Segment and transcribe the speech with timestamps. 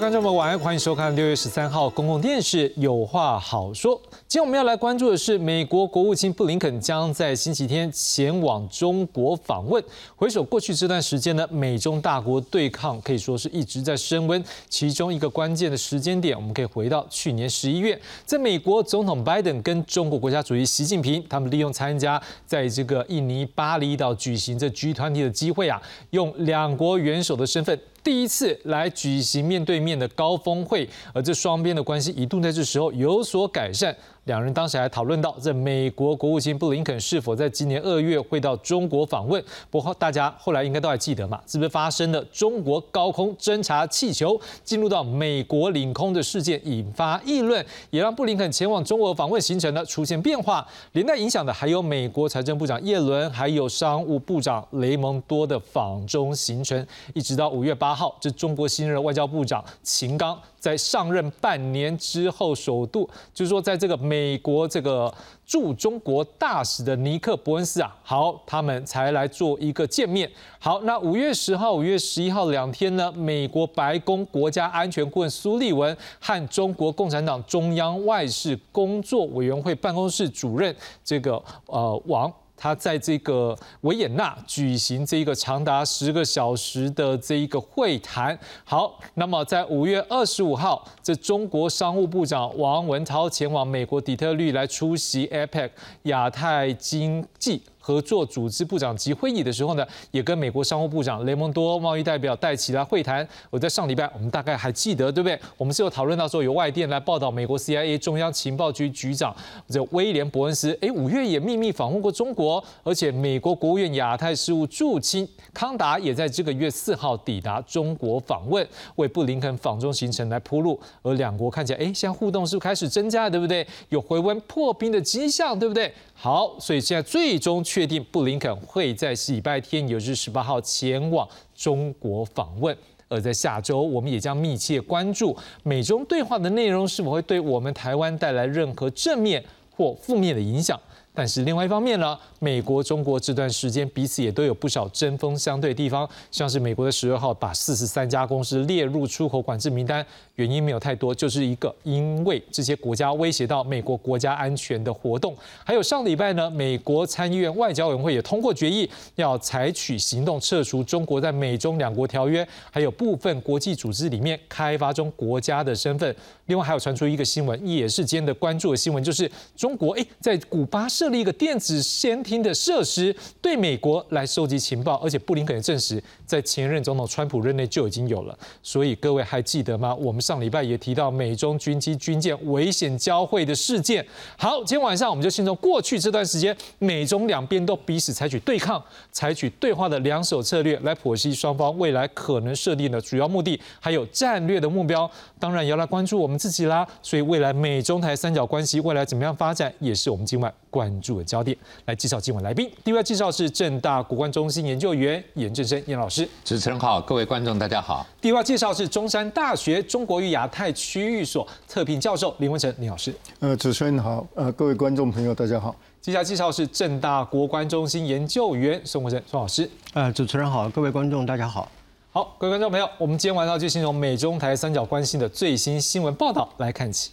[0.00, 3.94] 观众们，晚安，欢迎收看六月十三号公共电视《有话好说》。
[4.26, 9.84] 今天我们要来关注的是，美国国务卿布林肯将在星期天前往中国访问。
[10.16, 14.42] 回首过去这段时间呢，美中大国对抗可以说是一直在升温。
[14.70, 27.78] 其中一个关键的时间点，我们可以回到去年十一月，在美国总统拜登跟中国国家主席习近平，他们利用参加在这个印尼巴厘岛举行这 G 团体的机会啊，用两国元首的身份。
[28.02, 33.94] 第一次来举行面对面的高峰会，而这双边的关系一度在这时候有所改善。
[34.30, 39.42] 两人当时还讨论到，这美国国务卿布林肯是否在今年二月会到中国访问。
[39.68, 50.64] 不过大家后来应该都还记得嘛，是不是发生了中国高空侦察气球进入到美国领空的事件，引发议论，也让布林肯前往中国访问行程呢出现变化。
[50.92, 60.40] 连带影响的还有美国财政部长耶伦，还有商务部长雷蒙多的访中行程，一直到五月八号，这中国新任外交部长秦刚。
[60.60, 65.12] 在上任半年之后，首度就是说，在这个美国这个
[65.46, 70.30] 驻中国大使的尼克伯恩斯啊，好，他们才来做一个见面。
[70.58, 82.30] 好，那五月十号、五月十一号两天呢，美国白宫国家安全顾问苏利文和中国共产党中央外事工作委员会办公室主任这个呃王。
[82.62, 88.38] 他在这个维也纳举行这一个长达十个小时的这一个会谈。
[88.64, 95.70] 好，那么在五月二十五号，这中国商务部长王文涛前往美国底特律来出席 APEC
[96.02, 97.62] 亚太经济。
[97.80, 103.26] 合作组织部长级会议的时候呢，也跟美国商务部长雷蒙多贸易代表戴奇来会谈。
[103.48, 105.38] 我在上礼拜，我们大概还记得，对不对？
[105.56, 109.34] 我们是有讨论到说，有外电来报道，美国 CIA 中央情报局局长
[109.66, 120.78] 这威廉伯恩斯，哎，五月也秘密访问过中国，而且美国国务院亚太事务驻青康达也在这个月四号抵达中国访问，为布林肯访中行程来铺路。
[121.02, 123.66] 而两国看起来，哎，现在互动是不是开始增加，对不对？
[123.88, 125.92] 有回温破冰的迹象，对不对？
[126.22, 132.76] 好，所以现在最终确定布林肯会在礼拜天，也就是十八号前往中国访问。
[133.08, 139.42] 而在下周，我们也将密切关注美中对话的内容是否会对我们台湾带来任何正面
[139.74, 140.78] 或负面的影响。
[141.12, 150.06] 但是另外一方面呢，美国、中国这段时间彼此也都有不少针锋相对地方，像是美国的十二号把四十三家公司列入出口管制名单，
[150.36, 155.36] 原因没有太多，就是一个因为这些国家威胁到美国国家安全的活动。
[155.64, 166.14] 还有上礼拜呢，美国参议院外交委员会也通过决议，要采取行动撤除中国在美中两国条约还有部分国际组织里面开发中国家的身份。
[166.46, 178.38] 另外还有传出一个新闻，也是今天的关注的新闻，就是中国哎在古巴设立一个电子监听的设施，对美国来收集情报，而且布林肯也证实，在前任总统川普任内就已经有了。
[178.62, 179.94] 所以各位还记得吗？
[179.94, 184.06] 我们上礼拜也提到美中军机军舰危险交汇的事件。
[184.36, 195.10] 好，今天晚上我们就先从过去这段时间，美中两边都彼此采取对抗、采取对话的两手策略，来剖析双方未来可能设定的主要目的，还有战略的目标。
[195.38, 196.38] 当然也要来关注我们。
[196.38, 201.56] 自己啦，所以未来美中台三角关系未来怎么样发展，也是我们今晚关注的焦点。
[201.84, 206.26] 来介绍今晚来宾，第一位介绍是正大国关中心研究员严正生严老师。
[206.44, 208.06] 主持人好，各位观众大家好。
[208.20, 213.14] 第二位介绍是中山大学中国与亚太区域所特聘教授林文成林老师。
[213.40, 215.74] 呃，主持人好，呃，各位观众朋友大家好。
[216.00, 219.68] 接下来介绍是正大国关中心研究员宋文成宋老师。
[219.92, 221.68] 呃，主持人好，各位观众大家好。
[222.12, 227.10] 好，各位观众朋友，我们今天晚上就先从美中台三角关系的最新新闻报道来看起。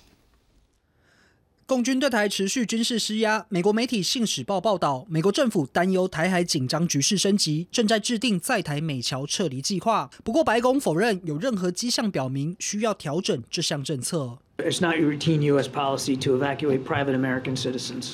[1.68, 10.10] 共军对台持续军事施压，美国媒体《信使报》报道，美国政府担忧台海紧张局势升级，正在制定在台美侨撤离计划。
[10.24, 14.38] 不过，白宫否认有任何迹象表明需要调整这项政策。
[14.60, 15.68] It's not routine U.S.
[15.68, 18.14] policy to evacuate private American citizens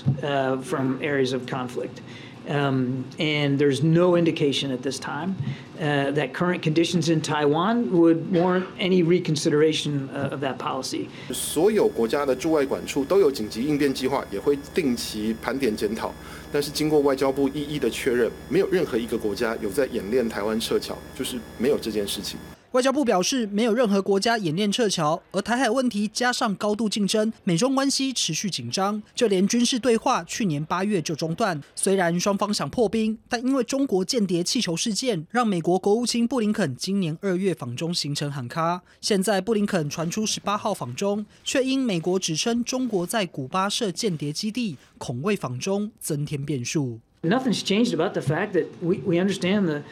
[0.63, 2.01] from areas of conflict.
[2.48, 5.36] Um, and there's no indication at this time
[5.78, 11.08] uh, that current conditions in Taiwan would warrant any reconsideration uh, of that policy.
[11.30, 16.10] 所有国家的驻外管处都有紧急应变计划，也会定期盘点检讨。
[16.50, 22.40] 但是经过外交部一一的确认，没有任何一个国家有在演练台湾撤侨，就是没有这件事情。
[22.73, 31.61] 外交部表示，没有任何国家演练撤侨，而台海问题加上高度竞争，美中关系持续紧张，就连军事对话去年八月就中断。
[31.75, 38.81] 虽然双方想破冰，但因为中国间谍气球事件，让美国国务卿布林肯今年二月访中行程喊卡。
[38.99, 46.99] 现在布林肯传出十八号访中，却因美国指称中国在古巴设间谍基地，恐为访中增添变数。
[47.21, 49.83] Nothing's changed about the fact that we we understand the.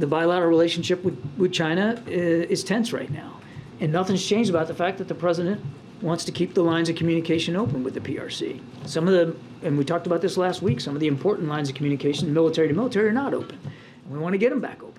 [0.00, 3.40] The bilateral relationship with, with China is, is tense right now.
[3.80, 5.60] And nothing's changed about the fact that the president
[6.02, 8.60] wants to keep the lines of communication open with the PRC.
[8.86, 9.36] Some of the,
[9.66, 12.68] and we talked about this last week, some of the important lines of communication, military
[12.68, 13.58] to military, are not open.
[14.04, 14.89] And we want to get them back open.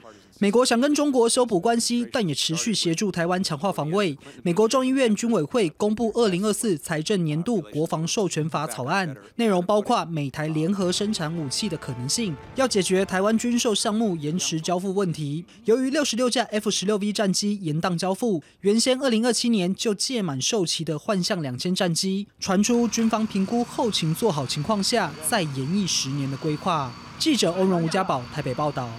[0.42, 4.18] 美国想跟中国修补关系，但也持续协助台湾强化防卫。
[4.42, 15.46] 美国众议院军委会公布二零二四财政年度国防授权法草案，内容包括美台联合生产武器的可能性，要解决台湾军售项目延迟交付问题。
[15.66, 26.92] 由于六十六架 F 十六 V 战机延宕交付，原先二零二七年就届满售期的幻象两千战机，传出军方评估后勤做好情况下，再延役十年的规划。
[27.20, 28.90] 记者欧荣吴家宝台北报道。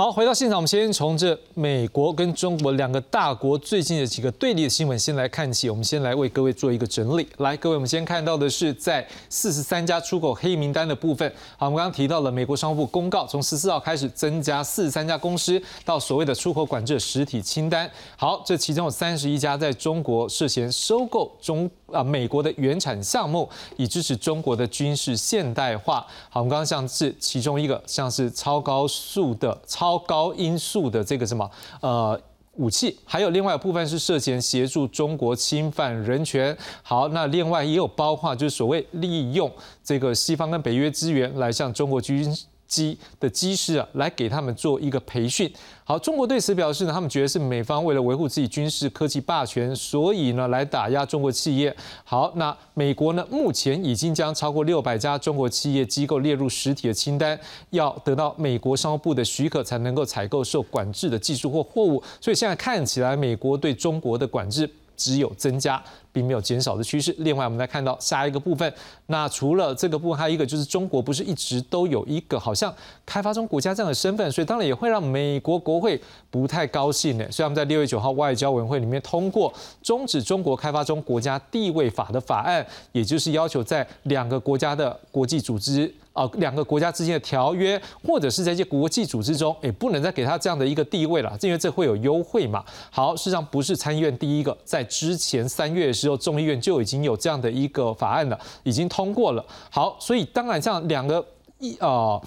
[0.00, 5.68] 好，回到现场，我们先从这美国跟中国两个大国最近的几个对立的新闻先来看起。
[5.68, 7.28] 我们先来为各位做一个整理。
[7.36, 11.30] 来，各位，我们先看到的是在四十三家出口黑名单的部分。
[11.58, 17.90] 好，我们刚刚提到了美国商务部公告，从十四号开始增加四十三家公司到所谓的出口管制实体清单。
[18.16, 21.70] 好，这其中有三十一家在中国涉嫌收购中。
[21.92, 26.06] 啊，美国的原产项目以支持中国的军事现代化。
[26.28, 31.50] 好，我们刚刚像是其中一个，像是超高速的、超超高音速的这个什么
[31.80, 32.20] 呃
[32.52, 36.56] 武器，还有另外一部分是涉嫌协助中国侵犯人权。
[36.82, 39.50] 好，那另外也有包括就是所谓利用
[39.82, 42.32] 这个西方跟北约资源来向中国军。
[42.70, 45.52] 机的机师啊，来给他们做一个培训。
[45.84, 51.76] 好，中国对此表示呢，他们觉得是美方为了维护自己军事科技霸权，所以呢来打压中国企业。
[52.04, 57.38] 好，那美国呢目前已经将超过六百家中国企业机构列入实体的清单，
[57.70, 62.00] 要得到美国商务部的许可才能够采购受管制的技术或货物。
[62.20, 64.70] 所以现在看起来，美国对中国的管制。
[65.00, 65.82] 只有增加，
[66.12, 67.14] 并没有减少的趋势。
[67.20, 68.70] 另外，我们来看到下一个部分，
[69.06, 72.72] 那除了这个部分，还有一个就是中国不是一直都有一个好像
[73.06, 75.98] 开发中国家这样的身份，所以当然也会让美国国会
[76.30, 77.24] 不太高兴呢。
[77.32, 79.50] 所以我们在六月九号外交委员会里面通过
[79.82, 85.90] 终止中国开发中国家地位法的法案，也就是要求在两个国家的国际组织。
[86.12, 92.64] 啊，两个国家之间的条约，或者是在一些国际组织中，也不能再给他这样的一个地位了，因为这会有优惠嘛。
[92.90, 99.44] 好，事实上不是参议院第一个，在之前三月的时候，众议院就已经有这样的一个法案了，已经通过了。
[99.70, 101.24] 好，所以当然像两个
[101.58, 102.20] 一啊。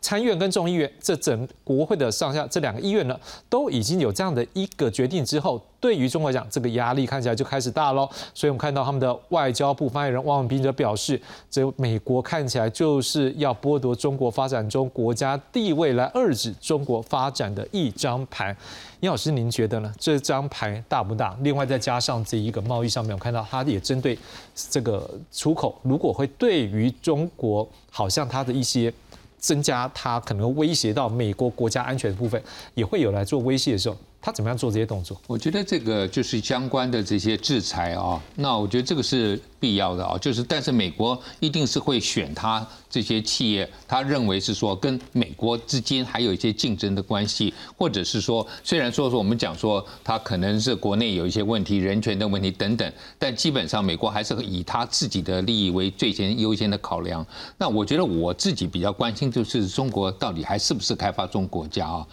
[0.00, 3.18] 参院跟众议院这整国会的上下这两个议院呢，
[3.48, 8.08] 都已经有这样的一个决定之后，对于中国讲，这个压力看起来就开始大喽。
[8.34, 11.20] 所以我们看到他们的外交部发言人汪文斌则表示，
[11.50, 18.56] 这美国看起来就是要剥夺中国发展中国家地位，来遏制中国发展的一张牌。
[19.00, 19.92] 叶老师，您觉得呢？
[19.98, 21.36] 这张牌大不大？
[21.40, 24.18] 另外再加上这一个贸易上面，我看到它也针对
[24.54, 28.92] 这个出口，如果会对于中国，好像它的一些。
[29.40, 32.40] 增加它可能威胁到美国国家安全的部分，
[32.74, 33.96] 也会有来做威胁的时候。
[34.22, 35.18] 他怎么样做这些动作？
[35.26, 40.18] 我觉得这个就是相关的这些制裁啊，那我觉得这个是必要的啊。
[40.18, 57.26] 就是，但是美国一定是会选他这些企业，他认为是说跟美国之间还有一些竞争的关系，或者是说，虽然说说我们讲说他可能是国内有一些问题、人权的问题等等，但基本上美国还是以他自己的利益为最先优先的考量。
[57.56, 62.06] 那我觉得我自己比较关心就是中国到底还是不是开发中国家啊？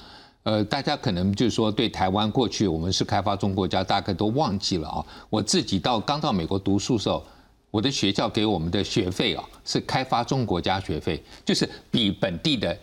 [0.48, 5.06] 呃，大家可能就是说，对台湾过去我们是开发中国家，大概都忘记了啊。
[5.30, 7.22] 我自己到刚到美国读书时候，
[7.70, 12.78] 我的学校给我们的学费啊是开发中国家学费，就是比本地的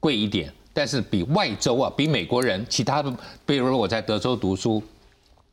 [0.00, 3.14] 贵一点，但是比外州啊，比美国人其他的，
[3.44, 4.82] 比如我在德州读书，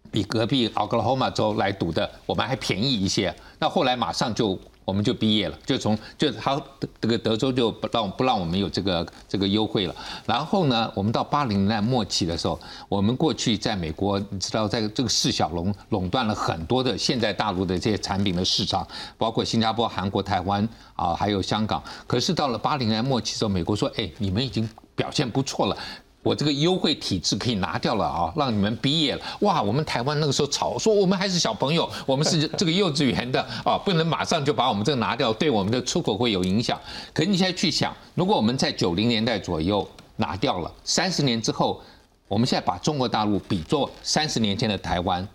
[0.10, 3.36] 比隔壁 Oklahoma 州来读的，我们还便宜一些。
[3.60, 4.58] 那后来马上就。
[4.90, 6.60] 我们就毕业了，就从就他
[7.00, 9.96] 这个德州就不让不让我们有这个这个优惠了。
[10.26, 21.84] 然后呢，我们到八零年代末期的时候，我们过去在美国，你知道，在这个四小龙垄断了很多的现在大陆的这些产品的市场，包括新加坡、韩国、台湾啊，还有香港。
[22.08, 25.78] 可是到了八零年代末期的时候，美国说：“哎，你们已经表现不错了。”
[26.22, 29.62] 我这个优惠体制可以拿掉了啊，让你们毕业了哇！
[29.62, 36.80] 我们台湾那个时候吵说我们还是小朋友，我们是这个幼稚园的啊，不能马上就把我们这个拿掉，对我们的出口会有影响。
[37.14, 41.82] 可你现在去想，如果我们在九零年代左右拿掉了，三十年之后，
[42.28, 45.26] 我们现在把中国大陆比作三十年前的台湾，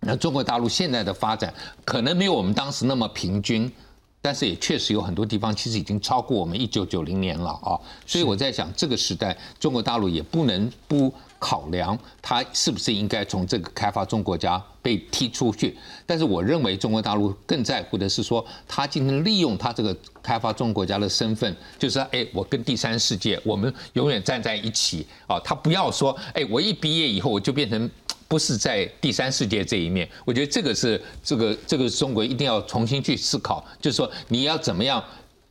[0.00, 1.52] 那中国大陆现在的发展
[1.84, 3.70] 可能没有我们当时那么平均。
[4.20, 15.78] 但是也确实有很多地方其实已经超过我们一九九零年了啊，所以我在想，这个时代中国大陆也不能不考量它是不是应该从这个开发中国家被踢出去。
[16.04, 27.88] 但是我认为中国大陆更在乎的是说，他今天利用他这个开发中国家的身份，就是哎，我跟第三世界我们永远站在一起啊，他不要说哎，我一毕业以后我就变成。
[28.28, 30.08] 不是在第三世界这一面。
[30.24, 35.02] 我觉得这个是这个这个中国一定要重新去思考，就是说你要怎么样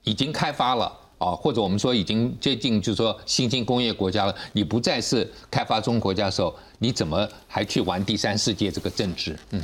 [0.04, 0.86] 已经开发了
[1.18, 9.36] 啊，或者我们说已经接近就是说新兴工业国家了，你不再是开发中国家的时候，你怎么还去玩第三世界这个政治？
[9.50, 9.62] 嗯，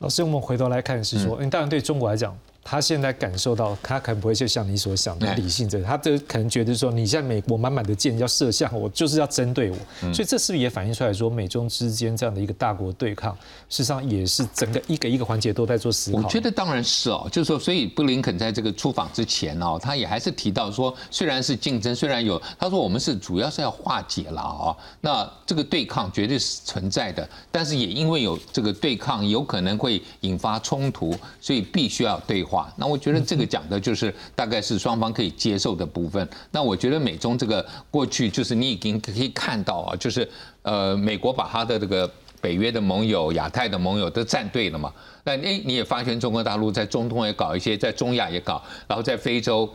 [0.00, 2.36] 老师，我们回头来看是说，嗯，当然对中国来讲。
[2.70, 9.76] 他现在感受到，他可能不会就像你所想的理性者，他这可能觉得说，你现在美国满满的箭要射向我，就是要针对我，
[10.12, 13.32] 所以这是不是也反映出来说，美中之间这样的一个大国对抗，
[13.70, 16.18] 事实上也是整个一个一个环节都在做思考。
[16.18, 32.57] 我觉得当然是哦，就是说，所以布林肯在这个出访之前哦，他也还是提到说，虽然是竞争，虽然有，他说我们是主要是要化解了啊，那这个对抗绝对是存在的，但是也因为有这个对抗，有可能会引发冲突，所以必须要对话。
[32.76, 36.26] 那我觉得这个讲的就是大概是双方可以接受的部分。
[36.50, 40.28] 那我觉得美中这个过去就是你已经可以看到啊，就是
[40.62, 42.10] 呃美国把他的这个
[42.40, 44.92] 北约的盟友、亚太的盟友都站队了嘛。
[45.24, 49.68] 那哎你也发现中国大陆在中东也搞一些，在中亚也搞，然后在非洲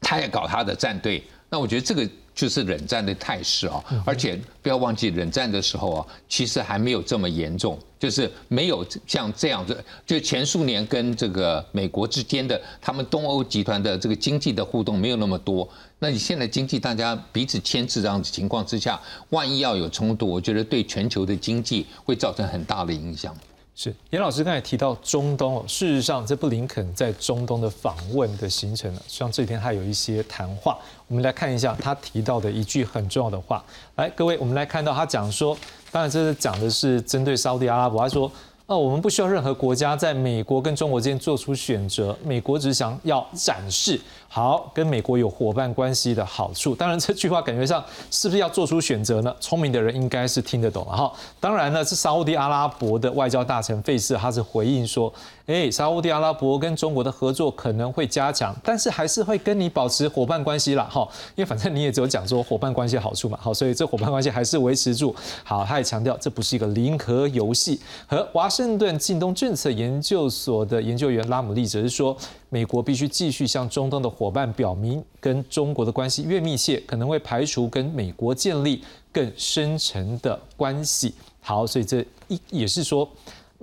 [0.00, 1.22] 他也搞他的战队。
[1.48, 2.08] 那我觉得这个。
[2.34, 15.68] 就是冷战的态势啊，而且不要忘记冷战的时候啊，其实还没有这么严重，就是没有像这样子，就前数年跟这个美国之间的他们东欧集团的这个经济的互动没有那么多。
[15.98, 23.36] 那你现在经济大家彼此牵制这样子情况之下，万一要有冲突，我觉得对全球的经济会造成很大的影响。
[23.76, 30.78] 是严老师刚才提到中东哦，事实上这布林肯在中东的访问的行程呢，像这几天还有一些谈话，
[31.10, 33.60] 我们来看一下他提到的一句很重要的话。
[33.96, 35.58] 来，各位，我们来看到他讲说，
[35.90, 38.30] 当然这是讲的是针对沙特阿拉伯，他说。
[38.68, 44.00] 那我们不需要任何国家在美国跟中国之间做出选择，美国只想要展示
[44.32, 46.72] 好跟美国有伙伴关系的好处。
[46.72, 49.34] 当然，这句话感觉上是不是要做出选择呢？
[49.40, 51.12] 聪明的人应该是听得懂了哈。
[51.40, 55.12] 当然呢，是沙地阿拉伯的外交大臣费斯，他是回应说。
[55.46, 61.00] 哎，沙地阿拉伯跟中国的合作可能会加强，但是还是会跟你保持伙伴关系啦，哈，
[61.34, 65.12] 因为反正你也只有讲说伙伴关系好处嘛，好，所以这伙伴关系还是维持住。
[65.42, 67.80] 好，他也强调这不是一个零和游戏。
[68.06, 72.16] 和华盛顿近东政策研究所的研究员拉姆利则是说，
[72.48, 81.14] 美国必须继续向中东的伙伴表明，跟中国的关系越密切，可能会排除跟美国建立更深层的关系。
[81.40, 83.08] 好，所以这一也是说。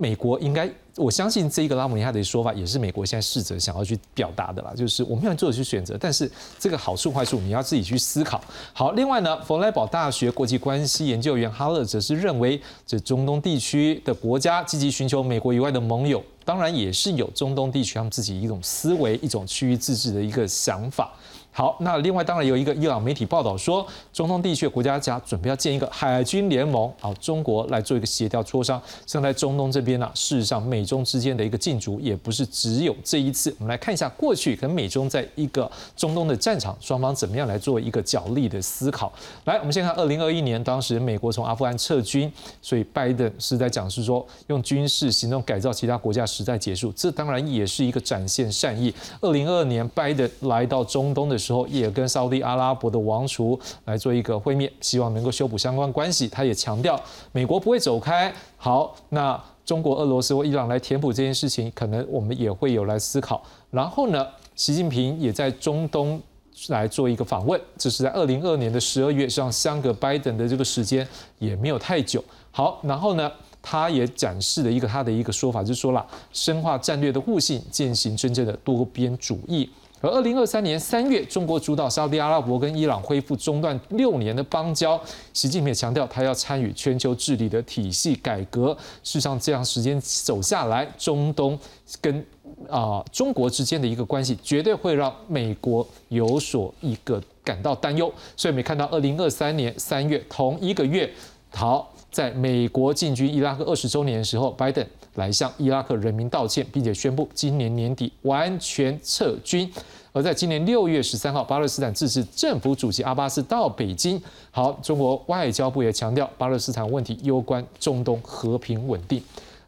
[0.00, 8.40] 美国应该，我相信这一个拉姆尼亚的说法也是美国现在试着想要去表达的啦，就是我们要做的去选择，但是这个好处坏处你要自己去思考。
[8.72, 21.12] 好，另外呢，佛莱堡大学国际关系研究员哈勒则是认为，这中东地区的国家积极寻求美国以外的盟友，当然也是有中东地区他们自己一种思维、一种区域自治的一个想法。
[21.58, 28.80] 好，那另外当然有一个伊朗媒体报道说，中东地区的国家家准备要建一个海军联盟，好，中国来做一个协调磋商。
[29.04, 33.52] 像在中东这边呢，事实上美中之间的一个竞逐也不是只有这一次。
[33.58, 39.12] 我们来看一下过去跟美中在一个中东的战场，双方怎么样来做一个角力的思考。
[39.46, 48.94] 来，我们先看二零二一年，当时美国从阿富汗撤军，所以拜登是在讲是说用军事行动改造其他国家时代结束，这当然也是一个展现善意。
[49.20, 56.28] 二零二二年，拜登来到中东的时，候也跟沙特阿拉伯的王储来做一个会面，希望能够修补相关关系。
[56.28, 57.00] 他也强调
[57.32, 58.32] 美国不会走开。
[58.56, 63.42] 好，那中国、俄罗斯或伊朗来填补这件事情，可能我们也会有来思考。
[63.70, 66.20] 然后呢，习近平也在中东
[66.68, 71.06] 来做一个访问，这是在二零二年的十二月，像相隔拜登的这个时间
[71.38, 72.22] 也没有太久。
[72.50, 73.30] 好，然后呢，
[73.62, 79.70] 他也展示了一个他的一个说法，就是说了深化战略的互信，践行真正的多边主义。
[80.00, 85.00] 而二零二三年三月，中国主导沙特阿拉伯跟伊朗恢复中断六年的邦交，
[85.32, 88.76] 习近平也强调他要参与全球治理的体系改革。
[89.02, 91.58] 事实上，这样时间走下来，中东
[92.00, 92.24] 跟
[92.68, 98.12] 啊中国之间的一个关系，绝对会让美国有所一个感到担忧。
[98.36, 101.10] 所以，我们看到二零二三年三月同一个月，
[101.50, 104.86] 好，在美国进军伊拉克二十周年的时候，拜登。
[105.18, 109.70] 来向伊拉克人民道歉，并且宣布今年年底完全撤军。
[110.12, 114.20] 而在今年六月十三号，巴勒斯坦自治政府主席阿巴斯到北京。
[114.52, 119.20] 好，中国外交部也强调，巴勒斯坦问题攸关中东和平稳定。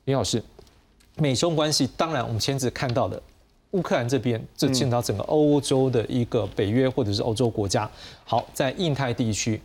[0.04, 0.42] 林老师，
[1.16, 3.20] 美中关系当然我们前次看到的
[3.72, 7.90] 乌克兰这边，这牵到整个欧洲的一个北约或者是欧洲国家。
[8.24, 9.60] 好，在印太地区。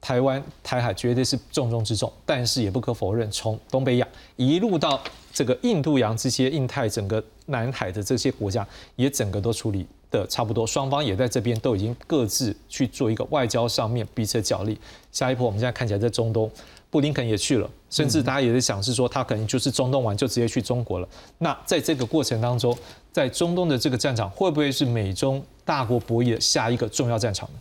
[0.00, 5.00] 台湾、台海绝对是重中之重，但是也不可否认，从东北亚一路到
[5.38, 8.66] 这个印度洋这些印太整个南海的这些国家，
[8.96, 14.76] 也整个都处理的差不多，双方也在这边都已经各自去做一个外交上面彼此的角力。
[15.12, 16.50] 下一步我们现在看起来在中东，
[16.90, 21.08] 布林肯也去了，甚至大家也在想是说他可能就是中东完就直接去中国了。
[21.38, 22.76] 那在这个过程当中，
[23.12, 27.60] 在中东的这个战场会不会是美中大国博弈的下一个重要战场呢？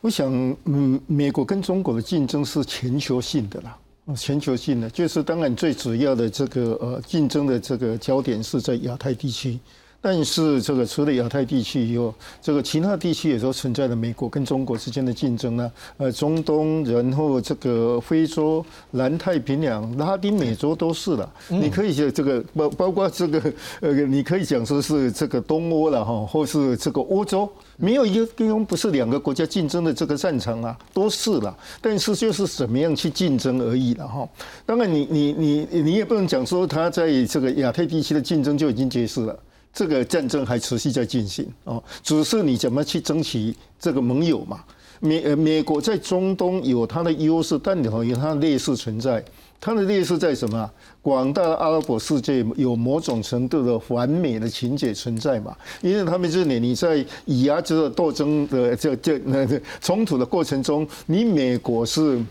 [0.00, 0.28] 我想，
[0.64, 3.78] 嗯，美国跟中国的竞争是全球性的啦，
[4.14, 9.58] 全球性的，就是当然最主要的这个呃竞争的这个焦点是在亚太地区。
[10.06, 15.72] 但是这个除了亚太地区以后，这个其他地区也都存在着美国跟中国之间的竞争呢。
[15.96, 21.32] 呃，中东，然后这个非洲、南太平洋、拉丁美洲都是了。
[21.48, 31.56] 你可以讲这个包包括这个呃，你可以讲说是这个东欧了哈，或是这个欧洲，没有一个地方不是两个国家竞争的这个战场啊，都是了。
[31.80, 34.28] 但是就是怎么样去竞争而已了哈。
[34.66, 39.34] 当然，你你你你也不能讲说他在这个亚太地区的竞争就已经结束了。
[39.74, 44.60] 这个战争还持续在进行哦，只是你怎么去争取这个盟友嘛？
[45.00, 49.22] 美呃美国在中东有它的优势，但里头有它的劣势存在。
[49.60, 50.70] 它的劣势在什么？
[51.00, 55.56] 广大的阿拉伯世界有某种程度的反美的情节存在嘛？
[55.80, 59.46] 因为他们认为你在以牙之的斗争的这这那
[59.80, 62.22] 冲突的过程中，你美国是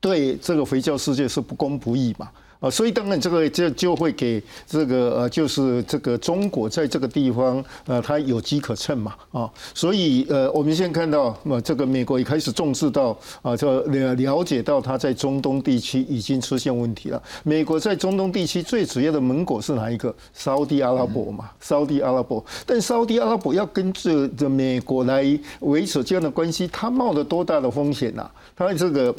[0.00, 2.28] 对这个回教世界是不公不义嘛？
[2.60, 17.22] 啊，所以当然这个就就会给这个呃，就是这个中国在这个地方呃，它有机可乘嘛啊，所以呃，我们现在看到呃，这个美国也开始重视到啊，这了了解到它在中东地区已经出现问题了。
[17.42, 20.14] 美国在中东地区最主要的盟国是哪一个？
[20.32, 22.44] 沙地阿拉伯嘛，沙地阿拉伯。
[22.64, 25.24] 但沙地阿拉伯要跟这这美国来
[25.60, 28.30] 维持这样的关系，它冒了多大的风险呐？
[28.54, 29.14] 它这个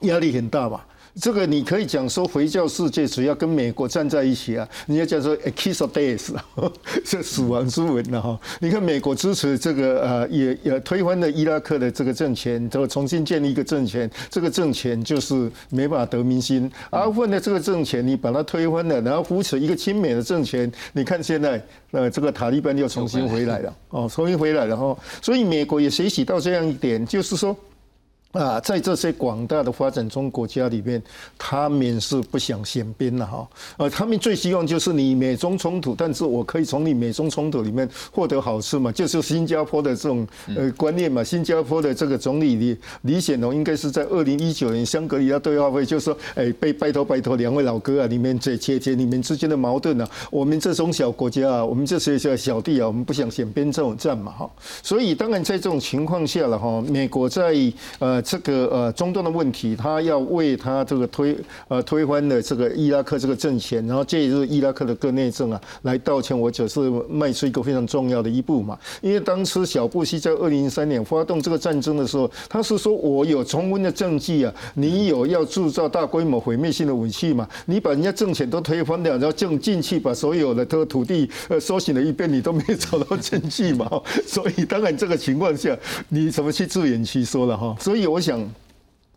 [0.00, 0.86] 压力很大吧？
[1.20, 6.34] 这个你可以讲说回教世界主要跟美国站在一起啊，你要讲说 a kiss of death，
[7.04, 8.38] 这死亡之吻了哈。
[8.58, 16.68] 你看美国支持这个呃，也也推翻了伊拉克的这个政权，之后重新建立一个政权，这个政权就是没办法得民心。
[16.90, 24.98] 阿富汗的这个政权你把它推翻了，然后扶持一个亲美的政权，你看现在呃这个塔利班又重新回来了哦，重新回来了哈。
[25.22, 27.56] 所以美国也学习到这样一点，就是说。
[28.34, 31.00] 啊，在这些广大的发展中国家里面，
[31.38, 33.48] 他们是不想选边的哈。
[33.76, 41.22] 呃，他们最希望就是你美中冲突，但是我可以从你美中冲突里面获得好处嘛，就是新加坡的这种呃观念嘛。
[41.22, 50.10] 新加坡的这个总理李李显龙应该是在二零一九年香格里拉对话会就说，哎，被拜托拜托两位老哥啊，你们解解决你们之间的矛盾啊。
[50.32, 54.50] 我们这种小国家啊，我们这些小小弟啊，我们不想选边这种战嘛哈。
[54.82, 57.54] 所以当然在这种情况下了哈，美国在
[58.00, 58.23] 呃。
[58.24, 61.36] 这个呃中东的问题，他要为他这个推
[61.68, 68.78] 呃推翻的这个伊拉克这个政权，然后介入伊拉克的各内政啊，来道歉，我只是迈出一个非常重要的一步嘛。
[69.02, 77.46] 因为当时小布希在二零零三年发动这个战争的时候，他是说我有重温的证据啊，你有要铸造大规模毁灭性的武器嘛？
[77.66, 83.90] 你把人家政权都推翻了，然后进进去把所有的这个土地呃搜寻了一遍，你都没找到证据嘛？
[84.26, 85.76] 所以当然这个情况下，
[86.08, 87.76] 你怎么去自圆其说了哈？
[87.78, 88.13] 所以。
[88.14, 88.40] 我想，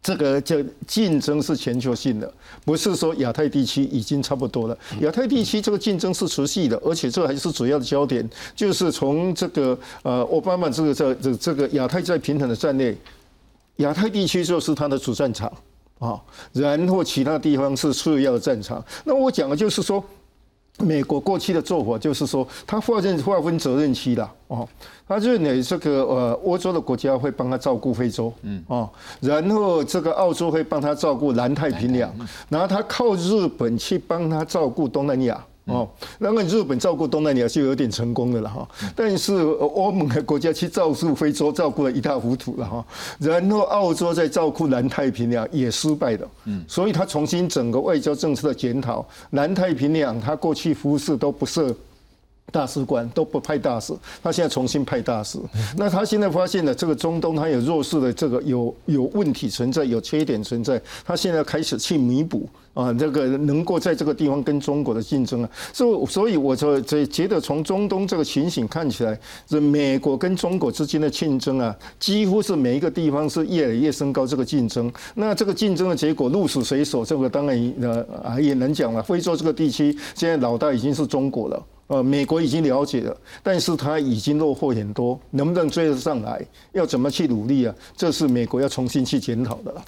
[0.01, 0.55] 这个叫
[0.87, 2.33] 竞争是全球性的，
[2.65, 4.75] 不是说亚太地区已经差不多了。
[5.01, 12.97] 亚太地区这个竞争是持续的，而且这还是主要的焦点，就是从这个呃奥巴马这个这这这个亚太在平衡的战略，
[13.75, 15.47] 亚太地区就是它的主战场
[15.99, 16.19] 啊，
[16.53, 18.83] 然后其他地方是次要的战场。
[19.05, 20.03] 那我讲的就是说。
[20.79, 24.67] 美国过去的做法就是说，他划分划分责任区了哦，
[25.07, 28.63] 他认为这个呃，欧洲的国家会帮他照顾非洲，嗯。
[28.67, 32.13] 哦，然后这个澳洲会帮他照顾南太平洋，
[32.49, 35.43] 然后他靠日本去帮他照顾东南亚。
[35.67, 42.85] 哦，那么日本照顾东南亚就有点成功的了哈，但是欧盟的国家去照顾非洲，照顾的一塌糊涂了哈。
[43.19, 51.75] 然后澳洲在照顾南太平洋也失败了，嗯，所以他重新整个外交政策的检讨，南太平洋他过去服侍都不设
[52.51, 55.37] 大使馆，都不派大使，他现在重新派大使。
[55.75, 62.47] 那他现在发现了这个中东他有弱势的这个有有问题存在，有缺点存在，他现在开始去弥补。
[62.73, 74.93] 啊，这个能够在这个地方跟中国的竞争啊，所所以我就这觉得从中东这个情形看起来，这美国跟中国之间的竞争啊，几乎是每一个地方是越来越升高这个竞争。
[75.15, 77.73] 那这个竞争的结果鹿死谁手，这个当然
[78.23, 79.01] 呃也能讲了。
[79.01, 87.73] 非洲这个地区现在老大已经是中国了，呃，美国已经了解了，但是它已经落后很多，能不能追得上来，要怎么去努力啊？
[87.95, 89.83] 这是美国要重新去检讨的了。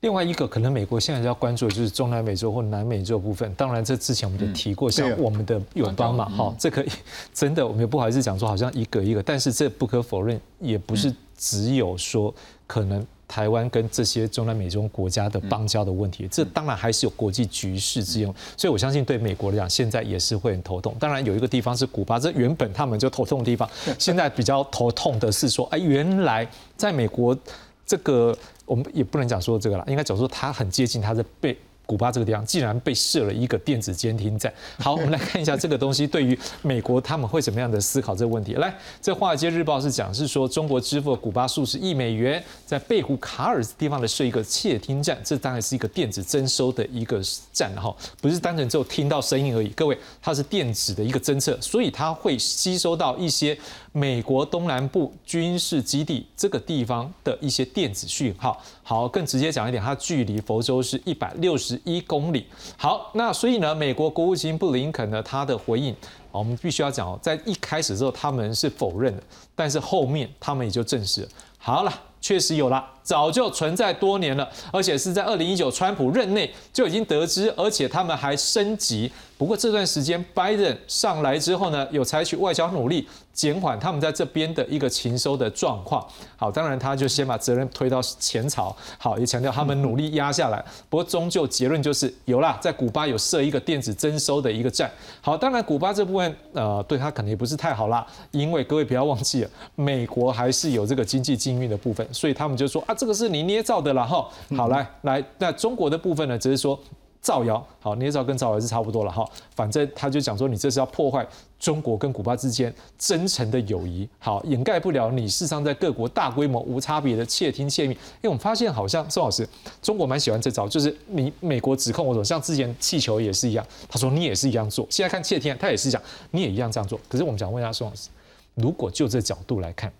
[0.00, 3.52] 另外一个可能美国现在要关注的就是中南美洲或南美洲部分。
[3.54, 6.84] 当然，这之前我们就提过，像我们的友邦嘛，哈，这个
[7.32, 12.32] 真的我们也不好意思讲说好像一个一个，但是这不可否认，也不是只有说
[12.66, 18.34] 可能台湾跟这些中南美洲国家的邦交的问题，这当然还是有国际局势之用。
[18.56, 20.94] 所以我相信对美国来讲，现在也是会很头痛。
[20.98, 27.36] 当然有一个地方是古巴，这原本他们就头痛的地方， 现在比较头痛的是说，哎，原来在美国
[27.84, 28.36] 这个。
[28.64, 31.56] 我们也不能讲说这个了，应该讲说它很接近，它是被。
[31.86, 34.52] 古巴这个地方竟然被设了一个电子监听站。
[34.78, 38.54] 好，我们来看一下这个东西对于美国他们会怎么样的思考这个问题。
[38.54, 47.22] 来，这《华尔街日报》是讲是说中国支付了古巴数十亿美元，在贝湖卡尔地方的设一个窃听站，这当然是一个电子征收的一个
[47.52, 49.68] 站哈，不是单纯只有听到声音而已。
[49.68, 53.56] 各位，它是电子的一个侦测，所以它会吸收到一些
[53.96, 58.62] 美国东南部军事基地这个地方的一些电子讯号。
[58.82, 62.44] 好，更直接讲一点，它距离佛州是一百六十一公里。
[62.76, 65.96] 好，那所以呢，美国国务卿布林肯呢，他的回应，
[66.30, 69.22] 我们必须要讲哦，在一开始之后他们是否认的，
[69.54, 71.28] 但是后面他们也就证实了。
[71.56, 72.02] 好了。
[72.18, 79.08] 确实有了，早就存在多年了，而且是在二零一九川普任内就已经得知，而且他们还升级。
[79.38, 86.02] 不过这段时间拜登上来之后呢，有采取外交努力减缓他们在这边的一个情收的状况。
[86.36, 90.64] 好，当然他就先把责任推到前朝，好，也强调他们努力压下来。
[90.88, 94.90] 不过终究结论就是有啦，在古巴有设一个电子征收的一个站。
[95.20, 102.06] 好，当然古巴这部分呃对他可能也不是太好啦，因为各位不要忘记了，美国还是有这个经济禁运的部分。
[102.12, 104.26] 所以他们就说啊，这个是你捏造的了哈。
[104.56, 106.78] 好，来来，那中国的部分呢，只是说
[107.26, 107.66] 造谣。
[107.80, 109.28] 好，捏造跟造谣是差不多了哈。
[109.56, 111.26] 反正他就讲说，你这是要破坏
[111.58, 114.08] 中国跟古巴之间真诚的友谊。
[114.20, 117.94] 好，掩盖不了你事实上在各国大规模无差别的窃听窃密。
[117.94, 119.48] 因为我们发现好像宋老师，
[119.82, 124.86] 中国蛮喜欢这招，就是你美国指控我说，像之前气球也是一样，他说你也是一样做。
[124.88, 126.96] 现在看窃听，他也是讲你也一样这样做。
[127.08, 128.08] 可是我们想问一下宋老师，
[128.54, 129.92] 如果就这角度来看，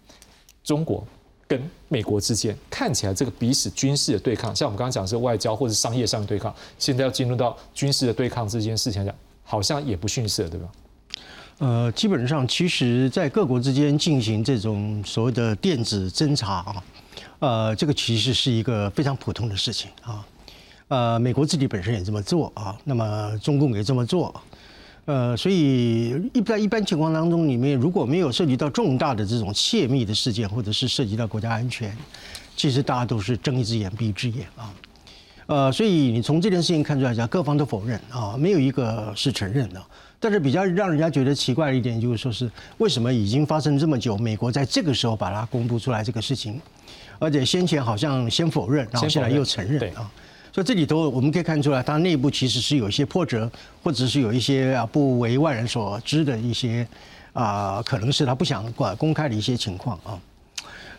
[0.62, 1.04] 中国。
[1.48, 10.68] 跟美国之间看起来这个彼此军事的对抗，像我们刚刚讲是外交或者商业上的对抗，现在要进入到军事的对抗这件事情讲，好像也不逊色，对吧？
[11.58, 16.84] 呃，基本上其实，在各国之间进行这种所谓的电子侦查啊，
[17.38, 20.26] 呃，这个其实是一个非常普通的事情啊。
[20.88, 24.34] 呃，美国自己本身也这么做啊，那么中共也这么做。
[25.06, 31.96] 呃，所以一在一般情况当中，里面如果没有涉及到重大的这种泄密的事件，或者是涉及到国家安全，
[32.56, 34.74] 其实大家都是睁一只眼闭一只眼啊。
[35.46, 39.80] 呃，所以你从这件事情看出来讲，各方都否认啊，没有一个是承认的。
[40.18, 46.60] 但是比较让人家觉得奇怪的一点，就是说是为什么已经发生这么久，美国在这个时候把它公布出来这个事情，
[47.20, 50.10] 而且先前好像先否认，然后现在又承认啊。
[50.56, 53.50] 所以这里头我们可以看出来，它内部其实是有一些波折，
[53.82, 56.88] 或者是有一些啊不为外人所知的一些
[57.34, 60.18] 啊，可能是他不想管公开的一些情况啊。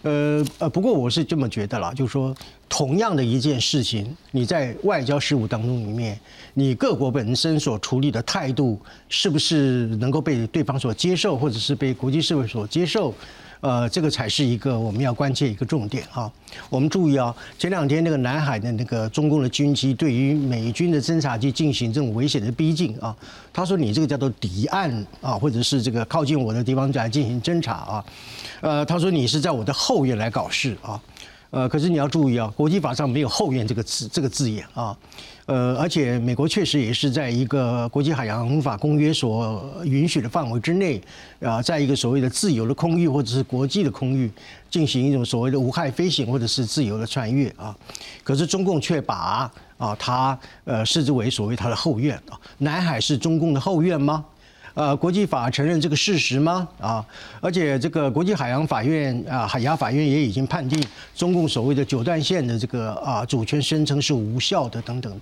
[0.03, 2.35] 呃呃，不过我是这么觉得啦，就是说，
[2.69, 6.19] 同样的一件事情，你在外交事务当中里面，
[6.53, 13.11] 你各国本身所处理的态度，是不是能够被对方所接受，或者是被国际社会所接受？
[13.59, 16.31] 呃，这个才是一个我们要关切一个重点啊。
[16.69, 23.15] 我们注意啊，前两天那个南海的那个中共的军机对于美军的侦察机进行这种危险的逼近啊，
[23.51, 24.91] 他说你这个叫做敌岸
[25.21, 28.05] 啊，或者是这个靠近我的地方来进行侦察啊，
[28.61, 30.99] 呃，他说你是在我的后院来搞事啊。
[31.49, 34.97] 呃，可是你要注意啊，国际法上没有后院这个字这个字眼啊。
[35.45, 41.01] 呃，而且美国确实也是在一个国际海洋法公约所允许的范围之内，
[41.39, 44.29] 啊，在一个所谓的自由的空域或者是国际的空域
[44.69, 47.73] 进行一种所谓的无害飞行或者是自由的穿越啊。
[48.25, 54.25] 可是中共却把啊它呃视之为所谓它的后院啊，南海是中共的后院吗？
[54.77, 56.67] 呃，国际法承认这个事实吗？
[56.79, 57.03] 啊，
[57.41, 60.79] 而且这个国际海洋法院啊，海牙法院也已经判定
[61.15, 65.19] 中共所谓的九段线的这个啊主权声称是无效的等等。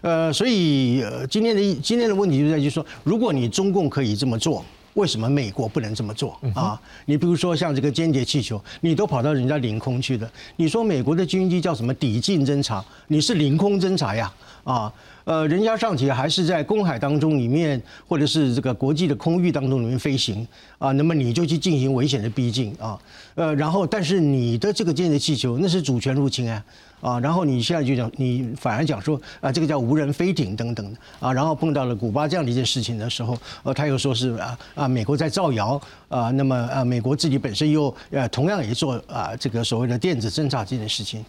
[0.00, 6.80] 呃，所以今天的今天的问题就在于说，如果你中共可以这么做，为什么美国不能这么做啊？
[7.04, 12.82] 你比如说像这个间谍气球，你都跑到人家领空去了，你说美国的军机叫什么抵近侦察？
[13.08, 14.32] 你是领空侦察呀？
[14.64, 14.90] 啊？
[15.26, 20.46] 呃，人家上级还是在公海当中里面，或者是这个国际的空域当中里面飞行
[20.78, 22.96] 啊，那么你就去进行危险的逼近啊，
[23.34, 26.64] 呃，然后但是你的这个间谍气球那是主权入侵啊，
[27.00, 41.24] 啊，然后你现在就讲你反而讲说啊，这个叫无人飞艇等等啊，然后碰到了古巴这样的一件事情的时候，呃，他又说是啊啊，美国在造谣啊，那么啊，美国自己本身又呃同样也做啊这个所谓的电子侦察这件事情。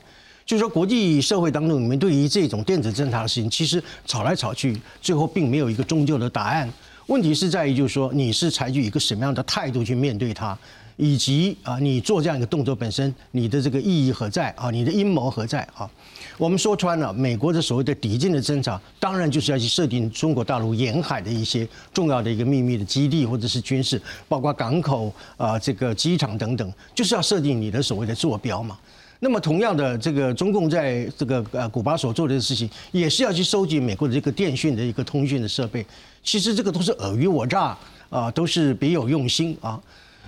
[0.47, 6.71] 就是说，国际社会当中，你们对于这种电子侦查的事情，其实吵来吵去，最后并没有一个终究的答案。
[7.07, 10.57] 问题是在于，就是说，你是采取一个什么样的态度去面对它，
[10.95, 14.71] 以及啊，你做这样一个动作本身，你的这个意义何在啊？
[14.71, 15.89] 你的阴谋何在啊？
[16.38, 28.77] 我们说穿了，美国的所谓的抵近的侦查，当然就是要去设定中国大陆沿海的一些重要的一个秘密的基地或者是军事，包括港口啊、这个机场等等，就是要设定你的所谓的坐标嘛。
[29.19, 35.86] 那么同样的，这个中共在这个呃古巴所做的事情，也是要去收集美国的这个电讯的一个通讯的设备。
[36.23, 37.77] 其实这个都是尔虞我诈
[38.10, 39.80] 啊，都是别有用心啊。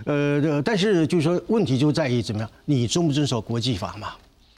[0.05, 4.13] 呃，但是就是说，问题就在于怎么样，你遵不遵守国际法嘛？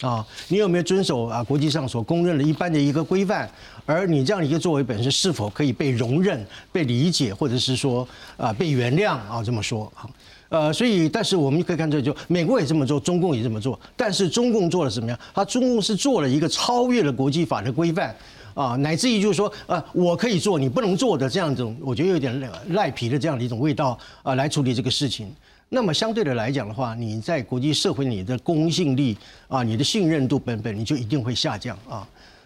[0.08, 3.50] 啊，你有没有遵守啊国际上所公认的一般的一个规范？
[3.86, 9.44] 而你这样一个作为本身是否可以被容忍、被理解，或者是说啊被原谅啊？
[9.44, 10.10] 这么说啊？
[10.52, 15.18] 呃，所以，但是我们可以看这就美国也这么做，中共也这么做，但是中共做了什么样？
[15.34, 18.14] 他中共是做了一个超越了国际法的规范
[18.54, 25.34] 啊，乃至于就是说，呃，我可以做，你不能做的这样一种，我觉得有点赖皮的这样的一种味道啊，来处理这个事情。
[25.70, 32.06] 那么相对的来讲的话，你在国际社会你的公信力啊，你的信任度本本你就一定会下降啊。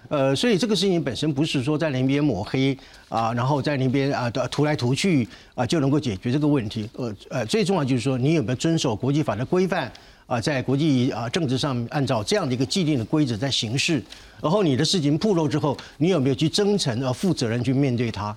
[0.09, 2.77] 呃，所以这个事情本身不是说在那边抹黑
[3.09, 6.89] 啊，然后在那边啊涂来涂去啊就能够解决这个问题。
[6.93, 9.91] 呃呃，最重要就是说你有没有遵守国际法的规范
[10.27, 14.01] 啊，在国际啊政治上按照这样的一个既定的规则在行事，
[14.41, 18.35] 然后你的事情暴露之后，你有没有去真诚而负责任去面对它？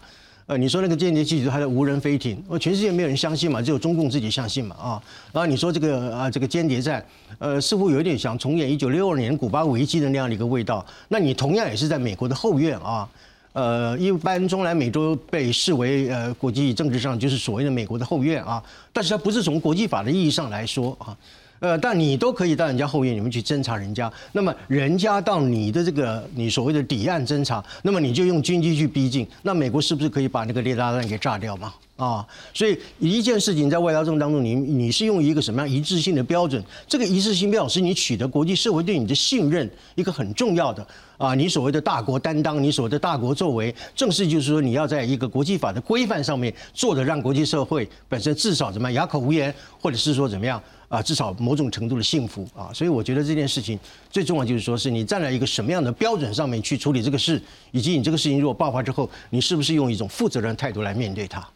[0.48, 5.02] 呃，你说那个间谍气球还是无人飞艇，我全世界没有人相信嘛，只有中共自己相信嘛啊。
[5.30, 7.04] 然后你说这个啊，这个间谍战，
[7.38, 10.82] 呃，似乎有一点想重演一九六二年古巴危机的那样的一个味道。
[11.08, 13.06] 那你同样也是在美国的后院啊，
[13.52, 21.14] 呃，一般中南美洲被视为呃国际政治上就是所谓的美国的后院啊，但是它不是从国际法的意义上来说啊。
[21.60, 24.12] 呃，但你都可以到人家后院，里面去侦查人家。
[24.32, 29.26] 那么人家到你的这个你所谓的底岸侦查，那么你就用军机去逼近。
[29.42, 31.74] 那美国是不是可以把那个雷达弹给炸掉嘛？
[31.96, 36.62] 啊，所以一件事情在外交政当中，你你是用一个什么样一致性的标准？
[36.86, 41.34] 这个一致性标准是你取得国际社会对你的信任一个很重要的啊。
[41.34, 50.62] 你所谓的大国担当，你所谓的大国作为，正是就是说你要在一个国际法的规范上面做的，让国际社会本身至少怎么样哑口无言，或者是说怎么样？
[50.88, 53.78] 啊，至少某种程度的幸福啊，所以我觉得这件事情
[54.10, 57.40] 最重要就是说，是你站在一个什么样的标准上面去处理这个事，
[57.72, 61.46] 以及你这个事情如果爆发之后，你是不是用一种负责任态度来面对它？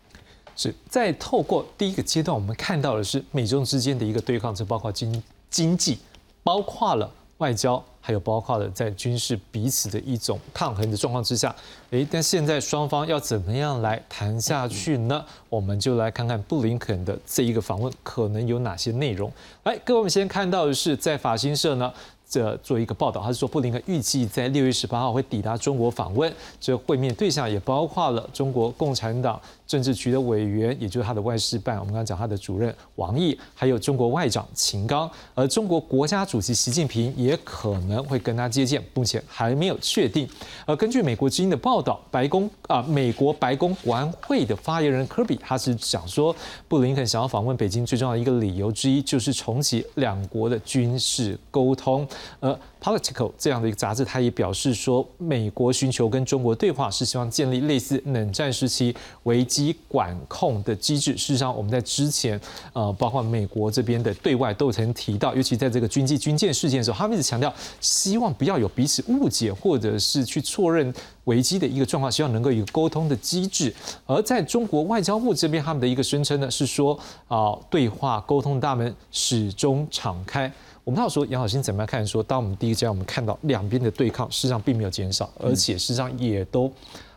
[0.54, 5.98] 是在透过第一个阶段，我们看到的是美中之间的一个对抗，这包括经经济，
[6.42, 7.82] 包括了外交。
[8.04, 11.54] 还有包括了在军事彼此的一种抗衡的状况之下，
[11.90, 15.24] 诶，但现在双方要怎么样来谈下去呢？
[15.48, 19.32] 我们就来看看布林肯的这一个访问可能有哪些内容。
[19.62, 21.92] 来，各位，我们先看到的是在法新社呢。
[22.28, 29.38] 这做一个报道，他是说布林肯预计在六月十八号会抵达中国访问，这会面对象也包括了中国共产党
[29.72, 40.28] 政治局的委员，也就是他的外事办，我们刚刚讲他的主任王毅，还有中国外长秦刚，而中国国家主席习近平也可能会跟他接见，目前还没有确定。
[40.66, 46.36] 而根据美国之音的报道，白宫啊，美国白宫国安会的发言人科比，他是讲说，
[46.68, 52.06] 布林肯想要访问北京最重要的一个理由之一，就是重启两国的军事沟通。
[52.40, 61.12] 呃，Political 这样的一个杂志，他也表示说，美国寻求跟中国对话，是希望建立类似冷战时期危机管控的机制。
[61.12, 62.40] 事实上，我们在之前，
[62.72, 70.92] 呃，包括美国这边的对外都曾提到，尤其在这个军机军舰事件的时候，他们一直强调，希望不要有彼此误解，或者是去错认
[71.24, 73.72] 危机的一个状况，希望能够有沟通的机制。
[74.06, 80.52] 而在中国外交部这边，他们的一个声称呢，是说啊，对话沟通大门始终敞开。
[80.84, 82.04] 我们到时候杨小新怎么样看？
[82.04, 86.70] 说当我们第一阶段我们看到两边的对抗，事实上并没有减少，而且事实上也都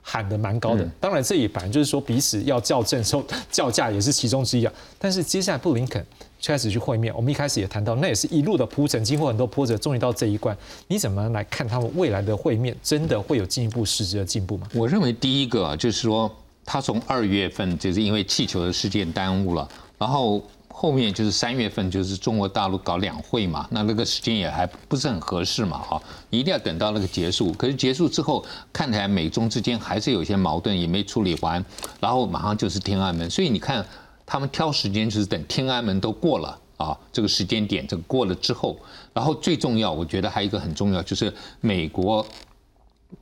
[0.04, 0.88] 喊得蛮高的。
[1.00, 4.72] 当然，这一反正就是说彼此要校正，时候叫价也是其中之一啊。
[5.00, 6.06] 但是接下来布林肯
[6.44, 10.56] 开始去会面，我们一开始也谈到，那也是一路的铺陈，经过很多波折，终于到这一关。
[10.88, 12.78] 你怎么来看他们未来的会面？
[12.84, 14.68] 真的会有进一步实质的进步吗？
[14.76, 16.32] 我认为第一个就是说，
[16.64, 20.40] 他从二月份就是因为气球的事件耽误了，然后。
[20.78, 27.54] 后面就是三月份，就是中国大陆搞两会嘛，那那个时间也还不是很合适嘛，哈，一定要等到那个结束。
[27.54, 31.64] 可是结束之后，看起来美中之间还是有些矛盾，也没处理完，
[32.02, 33.84] 然后马上就是天安门，所以你看
[34.26, 38.78] 他们挑时间就是等天安门都过了啊，这个时间点这个过了之后，
[39.14, 42.24] 然后最重要，我觉得还有一个很重要，就是美国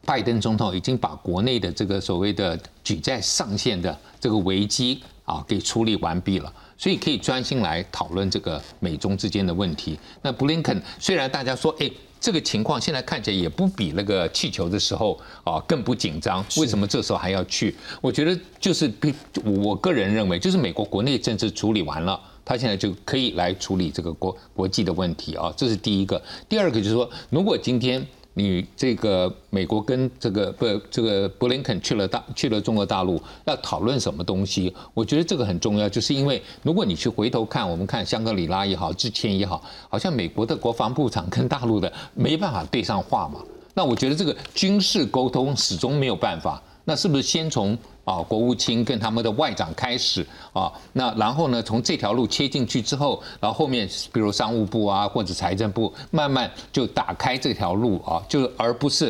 [0.04, 6.52] 拜登总统已经把国内的这个所谓的举债上限的这个危机啊给处理完毕了。
[6.78, 9.98] 所以可以专心来讨论这个美中之间的问题。
[10.22, 16.44] 那布林肯虽然大家说，哎，这个情况现在看起来也不比那个气球的时候啊更不紧张。
[16.58, 17.76] 为什么这时候还要去？
[18.02, 25.54] 我觉得就是比我个人认为，就是美国国内政治处理完了，他现在就可以来处理这个国国际的问题啊。
[25.56, 26.22] 这是第一个。
[26.48, 28.06] 第二个就是说，如果今天。
[28.36, 34.74] 你这个美国跟这个不这个布林肯去了大去了中国大陆，要讨论什么东西？
[34.94, 43.40] 我觉得这个很重要，就是因为如果你去回头看，我们看香格里拉也好，之前也好，好像美国的国防部长跟大陆的没办法对上话嘛。
[43.74, 46.62] 那我觉得这个军事沟通始终没有办法。
[46.86, 47.78] 那是不是先从？
[48.06, 59.08] 啊，国务卿跟他们的外长开始啊，那然后呢，从这条路切进去之后，然后后面比如商务部啊或者财政部慢慢就打开这条路啊，就而不是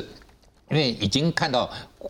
[0.69, 1.69] 因为已经看到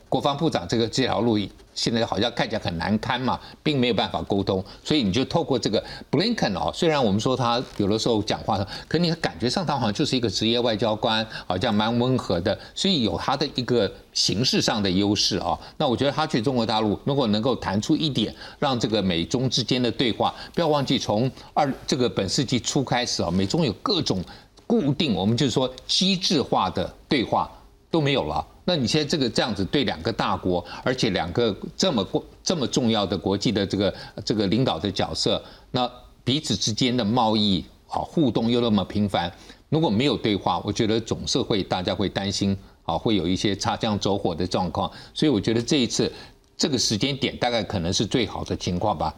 [0.09, 1.37] 国防部长这个这条路。
[1.73, 15.57] 现在好像看起来很难堪嘛，并没有办法沟通，所以你就透过这个 Blinken 哦，虽然我们说他有的时候讲话，可你感觉上他好像就是一个职业外交官，好像蛮温和的，所以有他的一个形式上的优势啊。
[15.77, 24.23] 那我觉得他去中国大陆，如果能够谈出一点，让这个美中之间的对话，不要忘记从二这个本世纪初开始啊，美中有各种
[24.67, 27.49] 固定，我们就是说机制化的对话
[27.93, 28.43] 都没有了。
[28.65, 33.93] 那你现在这个这样子对两个大国，而且两个这么过这么重要的国际的这个
[34.25, 35.87] 这个领导的角色，那
[36.23, 39.31] 彼此之间的贸易啊互动又那么频繁，
[39.69, 44.91] 如果没有对话，我觉得总是会大家会担心啊，会有一些擦枪走火的状况。
[45.13, 46.11] 所以我觉得这一次
[46.57, 49.13] 这个时间点大概可能是最好的情况吧。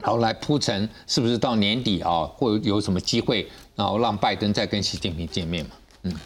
[0.00, 5.70] 然后来铺陈是不是到年底啊，会有什么机会，然后让拜登再跟习近平见面嘛？
[6.02, 6.16] 嗯，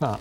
[0.00, 0.20] 那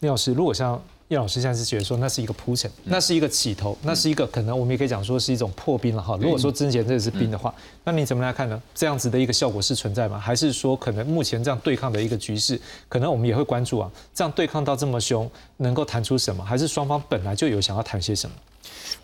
[0.00, 0.80] 聂老师，如果像。
[1.08, 6.18] 叶老师现在是觉得说，那是一个铺陈，那是一个起头，那是一个可能我们也可以讲说是一种破冰了哈。
[6.20, 7.54] 如果说之前这是冰的话，
[7.84, 8.60] 那你怎么来看呢？
[8.74, 10.18] 这样子的一个效果是存在吗？
[10.18, 13.88] 还是说可能目前这样对抗的一个局势，可能我们也会关注啊？
[14.12, 16.44] 这样对抗到这么凶，能够谈出什么？
[16.44, 18.34] 还是双方本来就有想要谈些什么？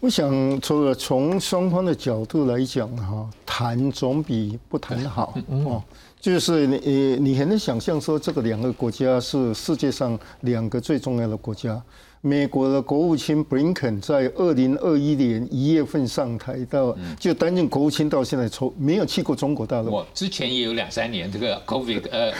[0.01, 5.81] 我想，除了从双方的角度来讲哈，谈总比不谈好哦。
[6.23, 11.83] 就是你，你你很能想象说，这个两个国家是世界上两个最重要的国家。
[12.25, 19.91] 美国的国务卿布林肯在二零二一年一月份上台，到就担任国务卿到现在，从没有去过中国大陆。
[19.91, 22.33] 我之前也有两三年，这个 COVID，呃，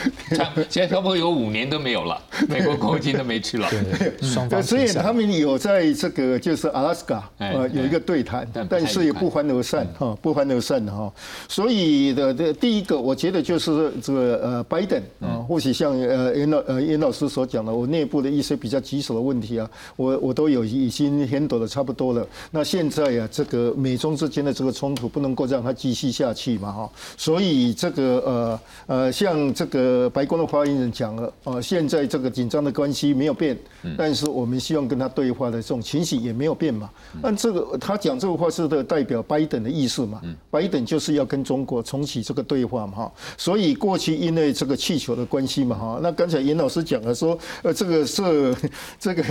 [0.69, 2.17] 现在差不多有五年都没有了，
[2.47, 3.69] 美国国务卿都没去了。
[3.69, 11.13] 对，所以他们有在这个就是阿拉斯加呃有一个对谈，但是也不欢而散哈，不欢而散哈。
[11.49, 19.69] 所以的的第一个，我觉得就是这个呃拜登啊，或许像呃严老呃严老师所讲的，我内部的一些比较棘手的问题啊。
[19.95, 22.27] 我我都有已经 handle 的差不多了。
[22.51, 26.89] 那现在呀，这个美中之间的这个冲突不能够让它继续下去嘛，哈。
[27.17, 33.57] 所以这个呃呃，像这个白宫的发言人讲了，呃，现在这个紧张的关系没有变，
[33.97, 36.89] 但是我们希望跟他对话的这种情形也没有变嘛。
[37.21, 40.21] 那这个他讲这个话是的代表拜登的意思嘛？
[40.49, 43.11] 拜登就是要跟中国重启这个对话嘛，哈。
[43.37, 45.99] 所以过去因为这个气球的关系嘛，哈。
[46.01, 48.55] 那刚才严老师讲了说，呃，这个是
[48.99, 49.23] 这个。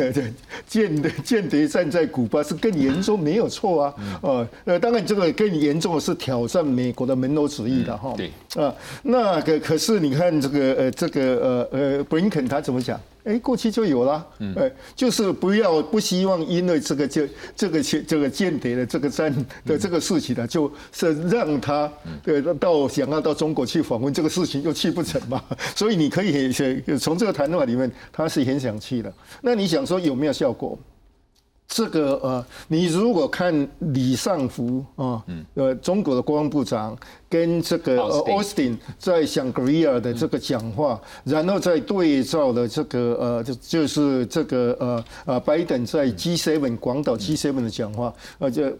[0.66, 3.95] 间谍间谍战在古巴是更严重，没有错啊。
[4.23, 8.14] 呃呃，当然这个更严重的是挑战美国的门罗主义的哈。
[8.16, 11.21] 对啊，那个可是你看这个呃这个
[11.71, 13.01] 呃呃布林肯他怎么讲？
[13.25, 17.23] 哎，过去就有了，哎，就是不要不希望因为这个就
[17.57, 19.33] 这个这个间谍的这个战
[19.65, 21.91] 的这个事情呢，就是让他
[22.23, 25.41] 对到想要到中国去访问这个事情又去不成嘛。
[25.77, 26.53] 所以你可以
[26.99, 29.12] 从这个谈话里面，他是很想去的。
[29.41, 30.77] 那你想说有没有效果？
[31.68, 36.94] 这个呃，你如果看李尚福啊，呃，中国的国防部长
[37.31, 48.70] 跟这个 Austin 在香格里拉的这个讲话，然后再对照了这个呃，就就是这个呃呃，拜登在 G7 广岛 G7 的讲话，而且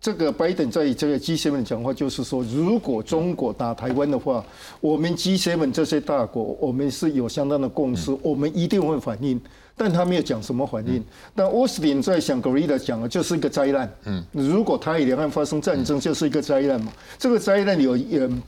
[0.00, 4.42] 这个拜登在这个 G7 的讲话就是说，如果中国打台湾的话，
[4.80, 9.38] 我们 G7 这些大国，我们是有相当的共识，我们一定会反应。
[9.78, 11.02] 但他没有讲什么反应。
[11.34, 13.90] 但奥斯汀在想格瑞的讲的，就是一个灾难。
[14.04, 16.92] 嗯，如果他与两岸发生战争，就是一个灾难嘛。
[17.16, 18.42] 这个灾难有嗯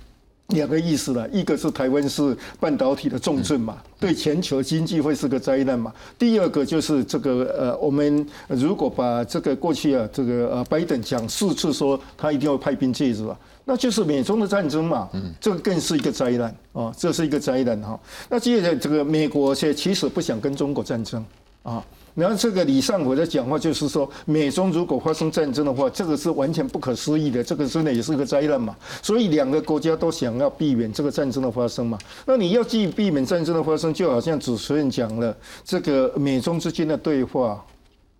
[0.48, 5.94] 两个意思了，一个是台湾是半导体的重镇嘛，对全球经济会是个灾难嘛。
[6.18, 13.38] 第二个就是这个呃，我们如果把这个过去啊，这个呃拜登讲四次说他一定要派兵介入啊。
[13.64, 15.08] 那就是美中的战争嘛，
[15.40, 17.98] 这个更是一个灾难啊，这是一个灾难哈。
[18.28, 21.24] 那接着这个美国现在其实不想跟中国战争
[21.62, 21.84] 啊。
[22.12, 28.74] 然后这个李尚福的讲话就是说，美中如果发生战争的话，这个是完全不可思议的，这个真的也是个灾难嘛。
[29.00, 31.96] 所以两个国家都想要避免这个战争的发生嘛。
[32.26, 35.34] 那你要既避免战争的发生，就好像主持人讲了，
[35.64, 37.64] 这个美中之间的对话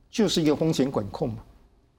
[0.08, 1.38] 就是一个风险管控嘛。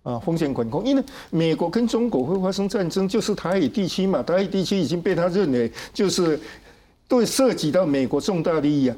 [0.03, 6.39] 啊，风险管控，因为美国跟中国会发生战争，就是台海地区嘛，台海地区已经被他认为就是
[7.07, 8.95] 对涉及到美国重大利益啊。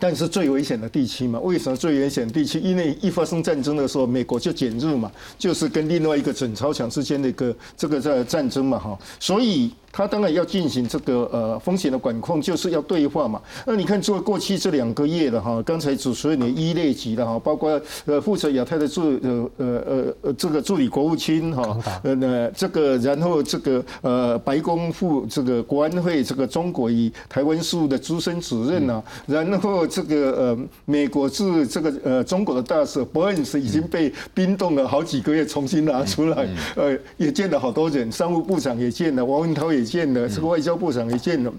[0.00, 2.60] 但是最危险的地区嘛，为什么最危险地区？
[2.60, 9.72] 因为一发生战争的时候，美国就卷入嘛，就是跟另外一个准超强之间的一个这个在战争嘛，哈，所以。
[9.98, 13.42] 他当然要进行这个呃风险的管控，就是要对话嘛。
[13.66, 17.68] 那你看，做过去这两个月了哈，刚才主持人也一列举的哈，包括
[18.04, 39.87] 呃负责亚太的助呃呃呃呃这个助理国务卿哈，呃那这个然后这个呃白宫副这个国安会这个中国与台湾事务的资深主任呐，然后这个呃美国驻这个呃中国的大使伯恩斯已经被冰冻了好几个月，重新拿出来，呃也见了好多人，商务部长也见了，王文涛也。
[39.88, 41.50] 也见了，这个外交部长也见了。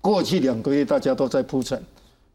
[0.00, 1.82] 过去两个月大家都在铺陈，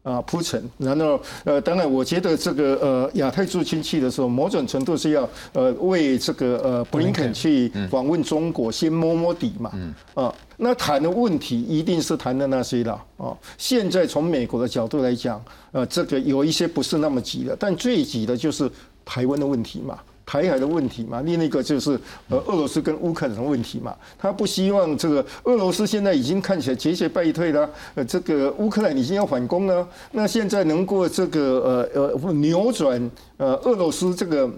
[0.02, 0.62] 啊铺陈。
[0.76, 9.72] 然后呃，当然我觉得这个呃亚太驻军去的时候，某种程度是要呃为这个呃布林肯去访问中国先摸摸底嘛。
[10.12, 13.02] 啊，那谈的问题一定是谈的那些了。
[13.16, 18.70] 啊，现在从美国的角度来讲，呃，这个有一些不是那么急的，但最急的就是
[19.04, 19.98] 台湾的问题嘛。
[20.24, 21.98] 台海的问题嘛，另一个就是
[22.28, 34.50] 呃俄罗斯跟乌克兰的问题嘛，他不希望这个俄罗斯现在已经看起来节节败退了，呃这个乌克兰已经要反攻了，那现在能够这个呃呃扭转呃俄罗斯这个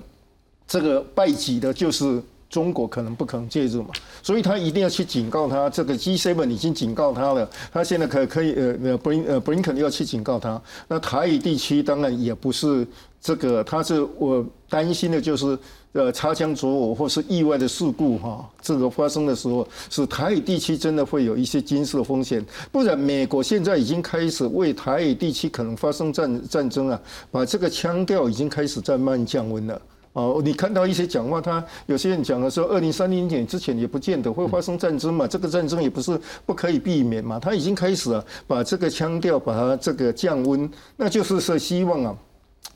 [0.66, 2.22] 这个败绩的，就是
[2.54, 3.88] 中国可能不可能介入嘛，
[4.22, 12.86] 所以他一定要去警告他，这个 G7 已经警告他了，他现在可可以呃呃 Brin 呃 Brinken 要去警告他，那台海地区当然也不是。
[13.20, 15.58] 这个他是我担心的，就是
[15.92, 27.00] 呃擦枪走火或是意外的事故哈，这个发生的时候，是台海地区真的会有一些军事风险，不然美国现在已经开始为台海地区可能发生战战争啊，
[27.30, 29.80] 把这个腔调已经开始在慢降温了。
[30.14, 42.16] 哦，你看到一些讲话，他有些人讲的说，二零三零年之前也不见得会发生战争嘛，这个战争也不是不可以避免嘛，他已经开始了把这个腔调把它这个降温，那就是说希望啊。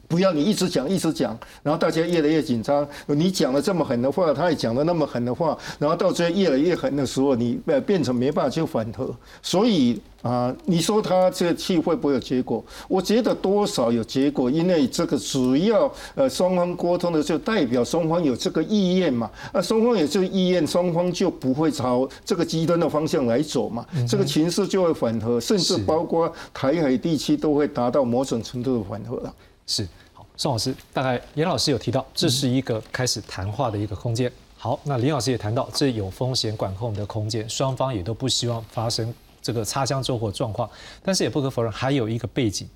[0.08, 2.88] 不要你一直讲一直讲，然后大家越来越紧张。
[3.08, 9.14] 你讲了这么狠的话，他也讲了那么狠的话，然后到最后越来越狠的时候，你呃变成没办法去反核。
[9.42, 12.64] 所以啊，你说他这个气会不会有结果？
[12.88, 19.30] 我觉得多少有结果，因为这个只要呃双方沟通的就代表双方有这个意愿嘛。
[19.52, 23.84] 那双方有这个意愿，双方就不会朝这个极端的方向来走嘛。
[24.08, 29.34] 这个情势就会缓和，甚至包括台海地区都会达到某种程度的缓和了。
[29.68, 34.32] 是好，宋老师，大概严老师有提到，这是一个开始谈话的一个空间。
[34.56, 40.68] 好，那林老师也谈到，这有风险管控的空间，双方也都不希望发生这个擦枪走火状况。
[41.00, 42.68] 但是也不可否认，还有一个背景，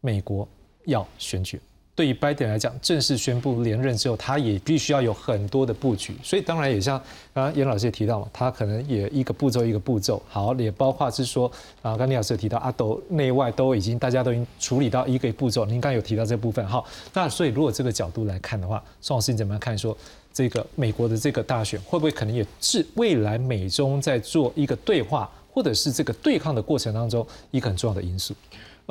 [0.00, 0.48] 美国
[0.86, 1.60] 要选举。
[1.94, 6.98] 对于拜登来讲，正式宣布连任之后，他也必须要有很多的布局，所以当然也像
[7.34, 11.50] 刚刚严老师也提到嘛，他可能也一个步骤一个步骤，好，也包括是说
[11.82, 19.94] 啊，刚李老师也提到，阿斗内外都已经大家都已经处理到一个步骤，您刚有提到这部分，好，那所以如果这个角度来看的话，宋老师你怎么样看说
[20.32, 28.32] 这个美国的这个大选会不会可能也是未来美中在做一个对话或者是这个对抗的过程当中一个很重要的因素？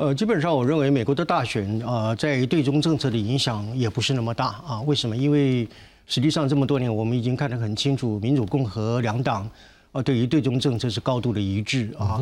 [0.00, 4.80] 呃，基本上我认为美国的大选啊，在对中政策的影响也不是那么大啊。
[4.86, 5.14] 为什么？
[5.14, 5.68] 因为
[6.06, 9.46] 实际上这么多年，我们已经看得很清楚，民主、共和两党
[9.92, 12.18] 啊，对于对中政策是高度的一致啊。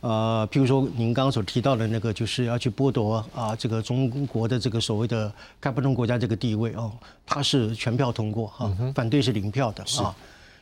[0.00, 6.90] 呃，譬如说您刚刚所提到的那个，就是要去剥夺啊这个中国的这个所谓的开发中国家这个地位哦，
[7.26, 10.16] 它是全票通过哈，反对是零票的啊。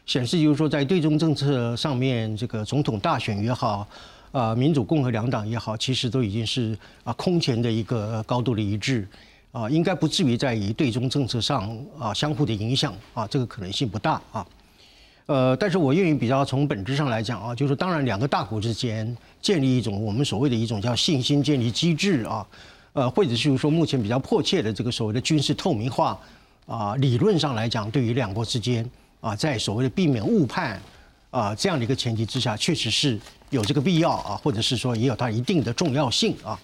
[0.07, 3.87] 显示就是说，在对中政策上面，这个总统大选也好。
[4.33, 9.07] 啊，民主共和两党也好，其实都已经是啊空前的一个高度的一致，
[9.53, 14.47] 啊，应该不至于在于对中政策上啊相互的影响啊，这个可能性不大啊。
[15.27, 22.47] 呃，但是我愿意比较从本质上来讲啊，就是当然两个大国之间建立一种我们所谓的一种叫信心建立机制啊，
[22.95, 26.19] 呃，或者是说目前比较迫切的这个所谓的军事透明化
[26.67, 28.89] 啊，理论上来讲，对于两国之间
[29.21, 30.81] 啊，在所谓的避免误判
[31.31, 33.19] 啊这样的一个前提之下，确实是。
[33.51, 36.61] 有这个必要啊，或者是说也有它一定的重要性啊，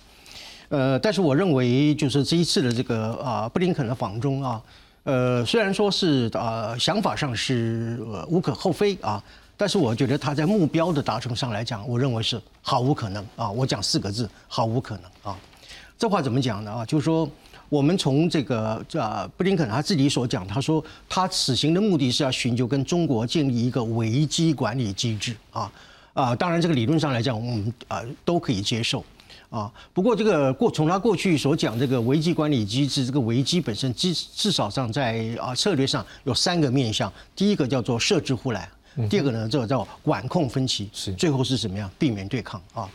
[0.68, 4.62] 呃，但是我认为就是这一次的这个啊布林肯的访中啊，
[5.04, 7.98] 呃，虽然说是啊想法上是
[8.28, 9.24] 无可厚非啊，
[9.56, 13.50] 但是我觉得他在目标的达成上来讲，我认为是毫无可能啊。
[13.50, 15.38] 我讲四个字，毫无可能啊。
[15.96, 16.84] 这话怎么讲呢啊？
[16.84, 17.26] 就是说
[17.68, 25.72] 我们从这个呃布林肯他自己所讲，他说他此行的目的是要寻求跟中国建立一个危机管理机制啊
[26.12, 29.04] 啊，当然这个理论上来讲，我们啊都可以接受。
[29.50, 38.68] 啊，不过这个过从他过去所讲这个危机管理机制，这个危机本身至至少上在啊策略上有三个面向，第一个叫做设置护栏，
[39.08, 42.90] 第二个呢这个叫管控分歧，是最后是什么样避免对抗啊？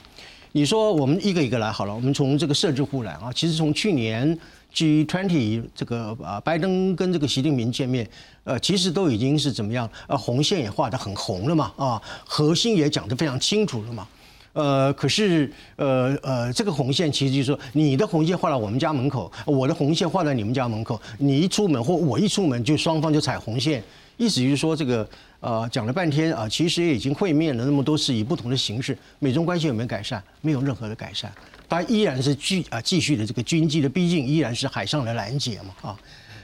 [0.51, 4.37] 你说我们一个一个来好了，我们从这个设置护栏啊，其实从去年
[4.73, 8.07] G20 这个啊拜登跟这个习近平见面，
[8.43, 9.89] 呃，其实都已经是怎么样？
[10.07, 14.07] 呃，红线也画得很红了嘛，啊，核心也讲得非常清楚了嘛。
[14.53, 23.81] 呃，可是，呃呃，这个红线其实就是说，你的红线画到我们家门口，我的红线画在你们家门口，你一出门或我一出门，就双方就踩红线。
[24.17, 25.07] 意思就是说，这个
[25.39, 30.21] 呃，讲了半天啊，其实也已经会面了那么多次，以不同的形式，美中关系有没有改善？
[30.41, 31.31] 没有任何的改善，
[31.69, 35.99] 它依然是继啊继续的这个军机的逼近，依然是海上的拦截嘛啊。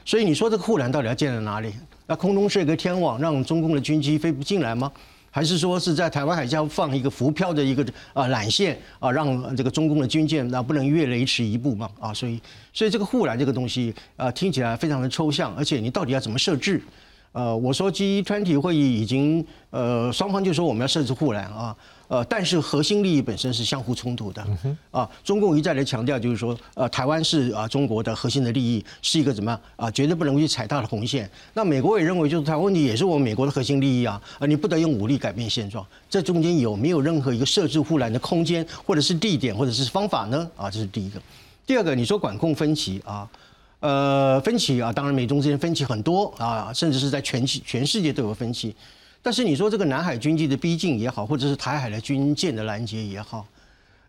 [0.06, 1.74] 所以你说这个护栏到底要建在哪里？
[2.06, 4.92] 那空中设一个天网，让中共的军机飞不进来吗？
[5.32, 12.40] 还是说是在台湾海峡放一个浮漂的一个啊缆线啊，让这个中共的军舰那不能越雷池一步嘛啊，所以
[12.72, 16.82] 所以这个护栏这个东西啊听起来非常的抽象，而且你到底要怎么设置？
[17.36, 21.76] 呃，我说 G20 会议已经呃双方就说我们要设置护栏啊。
[22.08, 24.46] 呃，但是核心利益本身是相互冲突的
[24.92, 25.10] 啊。
[25.24, 31.30] 中共一再的强调，就是说，呃，台湾是啊中国的核心的利益，是一个怎么样啊，绝对不能去踩踏的红线。
[31.56, 35.86] 那美国也认为，就是台湾问题也是我们美国的核心利益啊，啊，你不得用武力改变现状。
[36.08, 40.50] 这中间有没有任何一个设置护栏的空间，或者是地点，或者是方法呢？
[40.56, 41.20] 啊，这是第一个。
[41.66, 43.28] 第二个，你说管控分歧啊，
[43.86, 48.76] 呃，分歧啊，当然美中之间分歧很多啊，甚至是在全全世界都有分歧。
[49.22, 53.46] 但是你说这个南海军机的逼近也好，或者是台海的军舰的拦截也好，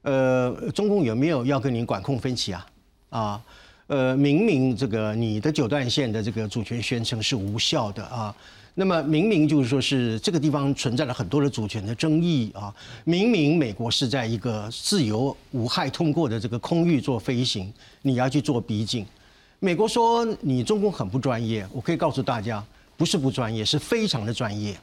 [0.00, 2.66] 呃，中共有没有要跟你管控分歧啊？
[3.10, 3.42] 啊，
[3.88, 8.34] 呃，明明这个你的九段线的这个主权宣称是无效的啊，
[8.76, 12.74] 那么明明就是说是这个地方存在了很多的主权的争议啊，
[13.04, 17.70] 明明美国是在一个自由无害通过的这个空域做飞行，
[18.00, 19.04] 你要去做逼近，
[19.58, 22.62] 美国说你中共很不专业，我可以告诉大家，
[22.96, 24.76] 不是不专业，是非常的专业。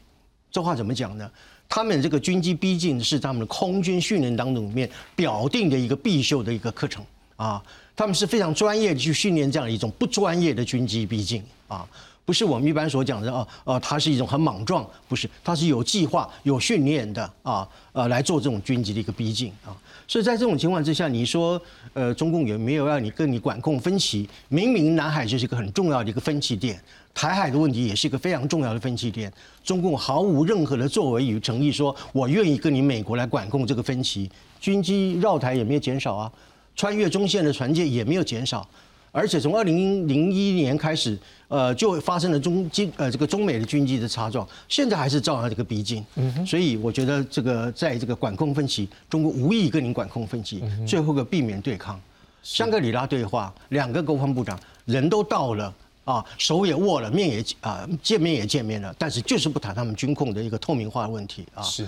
[0.52, 1.30] 这话怎么讲呢？
[1.70, 7.04] 他们这个军机逼近是他们的空军训练当中里面表定的一个必修的一个课程
[7.36, 7.64] 啊，
[7.96, 11.88] 他们是非常专业的去训练这样一种不专业的军机逼近啊，
[12.26, 19.76] 不是我们一般所讲的啊，呃，它是一种很莽撞，不是，它是有计划、有训练的啊，呃，来做这种军机的一个逼近啊。
[20.08, 21.62] 所以在这种情况之下，你说，
[21.94, 24.28] 呃，中共有没有让你跟你管控分歧？
[24.50, 26.80] 明明南海就是一个很重要的一个分歧点。
[27.14, 29.32] 台海的问题也是一个非常重要的分歧点，
[29.64, 34.30] 中共毫无任何的作为与诚意，说我愿意跟你美国来管控这个分歧，
[34.60, 36.32] 军机绕台也没有减少啊，
[36.76, 38.68] 穿越中线的船舰也没有减少，
[39.14, 51.98] 而且从二零零一年开始，呃，就发生了中军呃这个中美的军机的擦撞，现在还是照样这个逼近，嗯所以我觉得这个在这个管控分歧，中国无意跟你管控分歧，最后个避免对抗，
[52.42, 55.74] 香格里拉对话，两个国防部长人都到了。
[56.06, 61.64] 啊，手也握了，面也啊，见面也见面了，但是就是不谈他们军控的一个透明化的问题啊。
[61.64, 61.88] 是，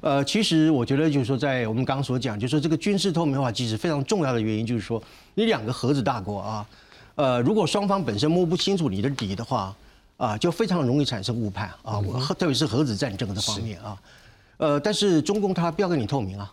[0.00, 5.02] 呃，其实我觉得就是说，在我们刚刚所讲，就是说这个军事透明化机制非常重要的原因，就是说
[5.34, 6.66] 你两个核子大国啊，
[7.14, 9.74] 呃，如果双方本身摸不清楚你的底的话，
[10.16, 12.02] 啊，就非常容易产生误判啊，
[12.38, 13.96] 特别是核子战争的方面啊，
[14.58, 16.52] 呃，但是中共他不要跟你透明啊。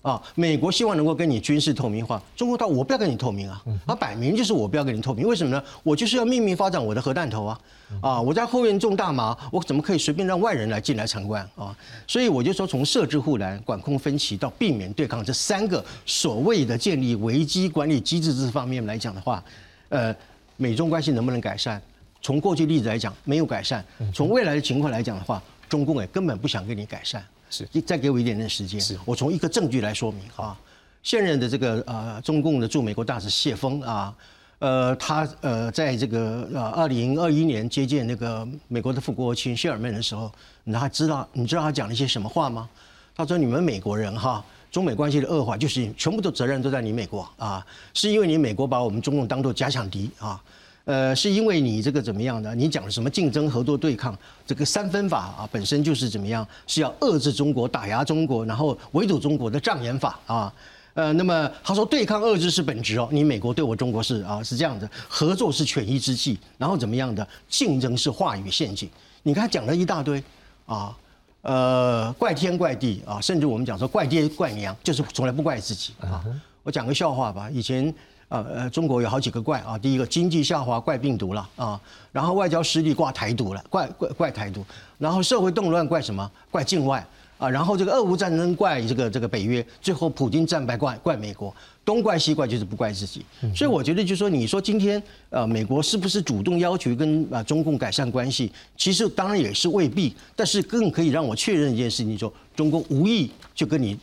[0.00, 5.62] 啊，美国希望能够跟你军事透明化，中国到我不要跟你透明啊，他摆明就是我不要跟你透明，为什么呢？
[5.82, 7.60] 我就是要秘密发展我的核弹头啊，
[8.00, 11.76] 啊，我在后院种大麻，我怎么可以随便让外人来进来参观啊？
[12.06, 19.42] 所以我就说，从设置护栏、管控分歧到避免对抗这三个所谓的建立危机管理机制这方面来讲的话，
[19.88, 20.14] 呃，
[20.56, 21.80] 美中关系能不能改善？
[22.22, 23.80] 从过去例子来讲，没有改善；
[24.12, 27.24] 从未来的情况来讲的话，中共也根本不想跟你改善。
[27.50, 28.80] 是，再给我一点点时间。
[28.80, 30.58] 是，我从一个证据来说明啊。
[31.02, 34.14] 现任的这个呃中共的驻美国大使谢峰啊，
[34.58, 40.30] 呃，他呃在这个呃二零二一年接见那个美国的副国务卿谢尔曼的时候，
[40.64, 42.68] 你还知道你知道他讲了一些什么话吗？
[43.14, 50.40] 他说：“你们美国人哈，中美关系的恶化就是全部的责任都在你美国啊，是因为你美国把我们中共当做假想敌啊。”
[50.88, 52.54] 呃，是因为你这个怎么样呢？
[52.54, 54.16] 你讲的什么竞争、合作、对抗？
[54.46, 56.48] 这个三分法啊，本身就是怎么样？
[56.66, 60.50] 是要遏制中国、打压中国，然后围堵中国的障眼法啊。
[60.94, 63.06] 呃，那么他说对抗、遏制是本质哦。
[63.12, 67.28] 你美国对我中国是啊，是这样的，合作是权宜之计，然后怎么样的？
[67.50, 68.88] 竞争是话语陷阱。
[69.22, 70.24] 你看他讲了一大堆
[70.64, 70.96] 啊，
[71.42, 76.24] 呃，怪天怪地啊，甚至我们讲说怪爹怪娘，就是从来不怪自己啊。
[76.62, 77.94] 我讲个笑话吧，以前。
[78.28, 81.80] 呃呃，中国有好几个怪啊，第一个经济下滑怪病毒了啊，
[82.12, 84.62] 然后外交失利挂台独了，怪怪怪台独，
[84.98, 86.30] 然后社会动乱怪什么？
[86.50, 87.06] 怪境外
[87.38, 91.54] 啊，然后这个俄乌战争怪这个这个北约，最后普京战败怪怪美国，
[91.86, 93.24] 东怪西怪就是不怪自己。
[93.56, 98.52] 所以我觉得就是说，你说今天呃美国是不是主动要求跟啊中共改善关系？
[98.76, 103.98] 其实当然也是未必，但是更可以让我确认一件事情，说中国无意就跟你。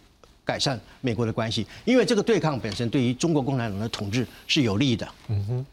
[0.45, 5.07] 改善美国的关系，因为这个对抗本身对于中国共产党的统治是有利的。
[5.27, 5.65] 嗯哼，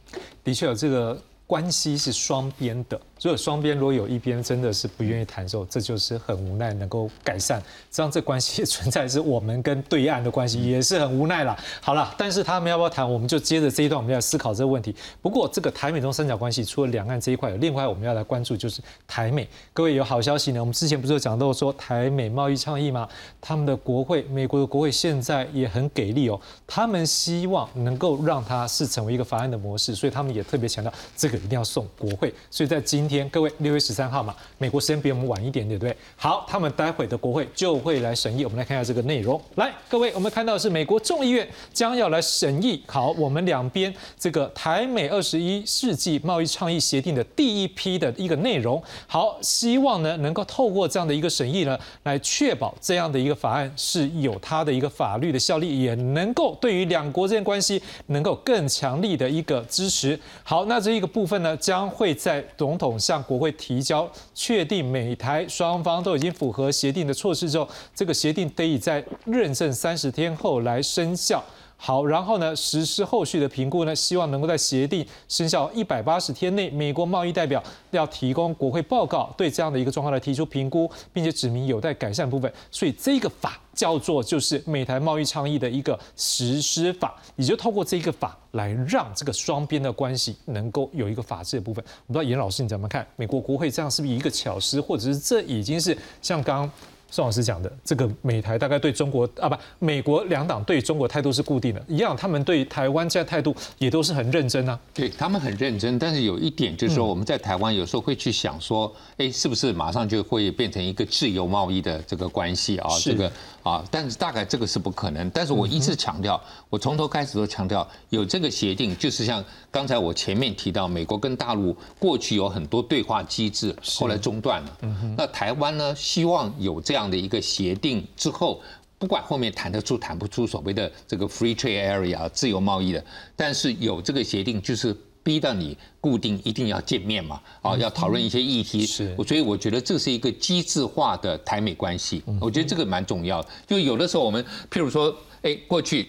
[0.42, 3.00] 的确这个关系是双边的。
[3.22, 11.56] 如果双边如果有一边真的是不愿意谈的时候，这就是很无奈能够改善，这样这关系存在是我们跟对岸的关系 也是很无奈了。
[11.80, 14.92] 好了，但是他们要不要谈，我们就接着这一段我们要思考这个问题。
[15.20, 19.48] 不过这个台美中三角关系除了两岸这一块，有另外我们要来关注就是台美。
[19.72, 23.08] 各位有好消息呢，我们之前不是有讲到说台美贸易倡议吗？
[23.40, 32.34] 他们的国会，美国的国会现在也很给力哦，他们希望能够让它是成为一个法案的模式，所以他们也特别强调这个一定要送国会。
[32.50, 35.96] 所以在今，天各位六月十三号嘛，美国时间比我们晚一点，对不对？
[36.16, 38.44] 好，他们待会的国会就会来审议。
[38.44, 39.40] 我们来看一下这个内容。
[39.56, 48.82] 来，各位，我们看到是美国众议院将要来审议好我们两边这个台美二十一世纪贸易倡议协定的第一批的一个内容。
[49.06, 60.18] 好，希望呢能够透过这样的一个审议呢，来确保这样的一个法案是有它的一个法律的效力，也能够对于两国之间关系能够更强力的一个支持。
[60.42, 71.42] 好，那这一个部分呢，将会在总统向国会提交，确定美台双方都已经符合协定的措施之后，这个协定得以在认证三十天后来生效。
[71.76, 82.52] 好，然后呢，实施后续的评估呢，希望能够在协定生效一百八十天内，美国贸易代表要提供国会报告，对这样的一个状况来提出评估，并且指明有待改善部分。
[82.70, 91.84] 所以这个法叫做就是美台贸易倡议的一个实施法，也就透过这一个法来让这个双边的关系能够有一个法治的部分。
[92.06, 93.06] 我不知道严老师你怎么看？
[93.16, 96.70] 美国国会这样是不是一个巧思，或者是这已经是像刚？
[97.12, 104.80] 宋老师讲的这个美台大概对中国啊不，美国两党对中国态度是固定的，一样，他们对台湾这态度也都是很认真啊。
[104.94, 112.88] 对他们很认真，但是有一点就是说，我们在台湾有时候会去想说，哎，是不是马上就会变成一个自由贸易的这个关系啊？
[113.02, 113.30] 这个
[113.62, 115.28] 啊，但是大概这个是不可能。
[115.28, 124.78] 但是我一直强调，我从头开始都强调，有这个协定，就是像刚才我前面提到，美国跟大陆过去有很多对话机制，后来中断了。
[125.14, 127.01] 那台湾呢，希望有这样。
[127.02, 128.62] 这样的一个协定之后，
[128.96, 138.86] 不管后面谈得出谈不出所谓的这个 free trade area 自由贸易的，但是有这个协定，就是逼到你固定一定要见面嘛，啊，要讨论一些议题。
[138.86, 143.48] 是，所以我觉得这是一个机制化的台美关系，我觉得这个蛮重要的。
[143.66, 146.06] 就有的时候我们譬如说，哎，过去。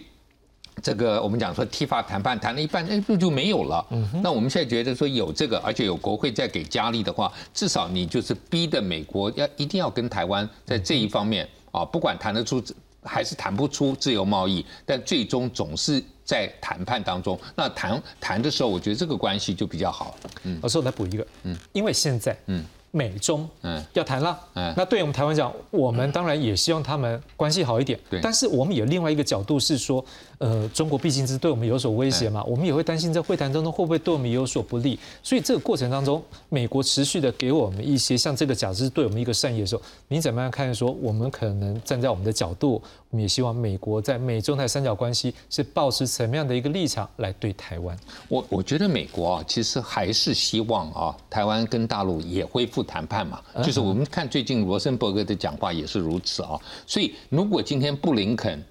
[0.82, 3.86] 这个我们讲说 T 法谈判谈了一半，哎，不就没有了？
[4.22, 12.62] 那我们现在觉得说有这个，而且有国会在给加力的话，至少你就是逼的美国要一定要跟台湾在这一方面啊，不管谈得出
[13.02, 17.38] 还是谈不出自由贸易，但最终总是在谈判当中。
[17.56, 20.16] 那谈谈的时候，我觉得这个关系就比较好。
[20.42, 22.64] 嗯，我来补一个，嗯，因为现在，嗯。
[22.94, 27.98] 美中嗯要谈了嗯，那对我们台湾讲，我们当然也希望他们关系好一点。
[28.08, 30.04] 对，但是我们有另外一个角度是说，
[30.38, 34.96] 呃，中国毕竟是对我们有所威胁嘛，我们也会担心在会谈当中会不会对我们有所不利。
[35.22, 40.74] 所以这个过程当中，美国持续的给我们一些像这个假设对我们一个善意的时候，你怎么样看？
[40.74, 47.96] 说我们可能站在我们的角度，我们也希望美国在美中台三角关系是保持什么样的一个立场来对台湾？
[48.28, 52.83] 我我觉得美国啊，其实还是希望啊，台湾跟大陆也恢复。
[52.84, 56.50] 谈判嘛，就是我们看最近罗森伯格的讲话也是如此啊。
[56.86, 58.62] 所以如果今天布林肯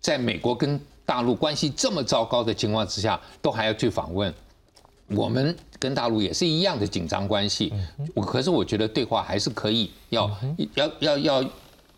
[0.00, 4.32] 在美国跟大陆关系这么糟糕的情况之下，都还要去访问，
[5.08, 7.72] 我们跟大陆也是一样的紧张关系。
[8.14, 10.30] 我可是我觉得对话还是可以，要
[10.74, 11.44] 要要要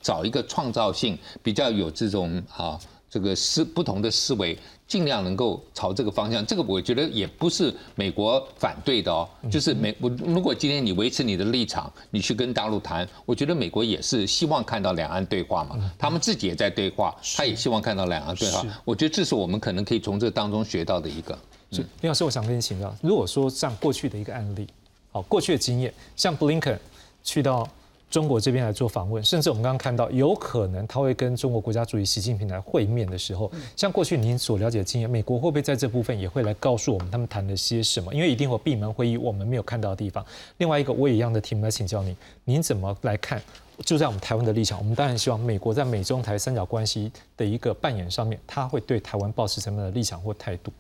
[0.01, 2.79] 找一个创造性比较有这种啊
[3.11, 4.59] 这个思不同的思维。
[4.93, 9.27] 尽量能够朝这个方向，这个我觉得也不是美国反对的哦。
[9.51, 15.91] 就是美，我如果今天你维持你的立场，你去跟大陆谈，我觉得美国也是希望看到两岸对话嘛。
[15.99, 18.63] 他们自己也在对话，他也希望看到两岸对话。
[18.85, 21.33] 我觉得这是我们可能可以从这当中学到的一个。
[21.71, 24.69] 是林老师，我想跟你请教，如果说像过去的一个案例，
[25.11, 26.79] 好，过去的经验，像布林肯
[27.25, 27.67] 去到。
[28.13, 38.15] 中国这边来做访问，甚至我们刚刚看到，有可能他会跟中国国家主席习近平来会面的时候，像过去您所了解的经验，美国会不会在这部分也会来告诉我们他们谈了些什么？
[38.15, 40.23] 因为一定会闭门会议，我们没有看到的地方。
[40.59, 43.41] 另外一个，我也一样的题目来请教您，您怎么来看？
[43.87, 50.71] 就在我们台湾的立场，我们当然希望美国在美中台三角关系的一个扮演上面，他会对台湾保持什么样的立场或态度？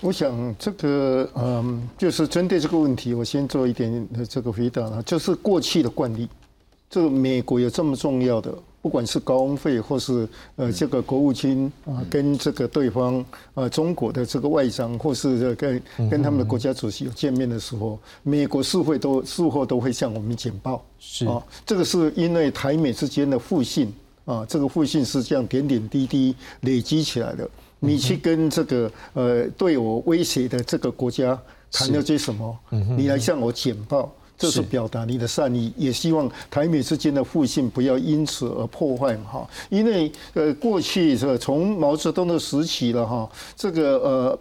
[0.00, 6.28] 我想这个嗯，就是针对这个问题，我先做一点这个回答了，就是过去的惯例，
[6.90, 8.52] 这个美国有这么重要的。
[8.82, 10.26] 不管是高峰会或是
[10.56, 13.22] 呃这个国务卿啊，跟这个对方
[13.52, 20.82] 呃中国的这个外长，或是这跟跟他们的国家主席有见面的时候，美国事会都事后都会向我们简报。
[20.98, 23.92] 是啊，这个是因为台美之间的互信
[24.24, 27.46] 啊，这个互信是这样点点滴滴累积起来的。
[27.80, 31.38] 你去跟这个呃对我威胁的这个国家
[31.70, 32.58] 谈了些什么？
[32.96, 34.10] 你来向我简报。
[34.40, 39.48] 这是表达你的善意，也希望台美之间的互信不要因此而破坏哈。
[39.68, 44.38] 因为呃，过去是从毛泽东的时期了哈，这个呃。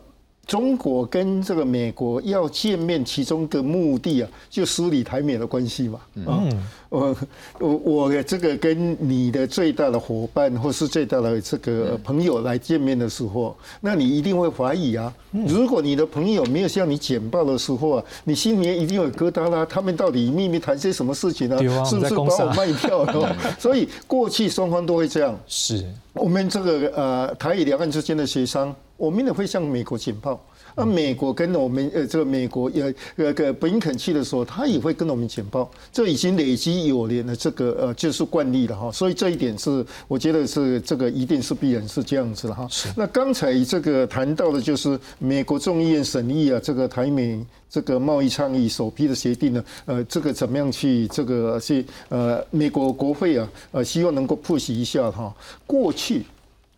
[0.49, 5.99] 中国跟这个美国要见面，其中的目的啊，就梳理台美的关系嘛。
[6.15, 7.15] 嗯，我
[7.59, 15.13] 我我这个跟你的最大的伙伴或是最大的这个朋友来见面的时候，那你一定会怀疑啊。
[15.31, 19.63] 如果你的朋友没有向你简报的时候啊，你心里面一定有疙瘩啦。
[19.63, 21.59] 他们到底秘密谈些什么事情呢？
[21.85, 23.35] 是不是把我卖掉了？
[23.59, 25.39] 所以过去双方都会这样。
[25.45, 28.75] 是我们这个呃台以两岸之间的协商。
[28.99, 30.37] 我们也会向美国警报，
[30.75, 42.67] 那美国跟我们呃这个美国呃呃个布林肯去的时候，他也会跟我们警报，这已经累积有年的这个呃就是惯例了哈，所以这一点是我觉得是这个一定是必然是这样子的哈。
[42.97, 55.33] 那刚才这个谈到的就是美国众议院审议啊，这个台美这个贸易倡议首批的协定呢，呃，这个怎么样去这个去呃美国国会啊呃希望能够 push 一下哈，
[55.65, 56.25] 过去。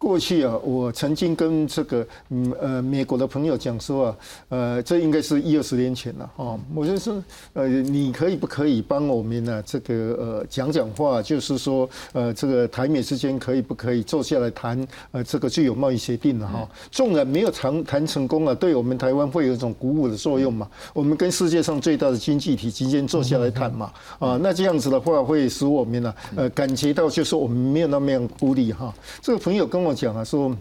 [0.01, 4.17] 过去啊，我曾经跟这个嗯呃美国的朋友讲说啊，
[4.49, 6.59] 呃，这应该是一二十年前了哦。
[6.73, 7.23] 我就说，
[7.53, 9.61] 呃，你可以不可以帮我们呢？
[9.63, 14.87] 这个呃讲讲话，就是说，呃，这个台美之间可以不可以坐下来谈？
[15.11, 16.67] 呃，这个具有贸易协定的哈。
[16.89, 20.67] 纵然没有谈谈成功啊，对我们台湾会有一种鼓舞的作用嘛。
[20.95, 23.91] 我们跟世界上最大的经济体之间坐下来谈嘛。
[24.17, 28.91] 啊，那这样子的话，会使我们呢，呃，感觉到就是我们没有那么样孤立哈。
[29.21, 29.90] 这个朋友跟我。
[29.93, 30.55] 讲啊，说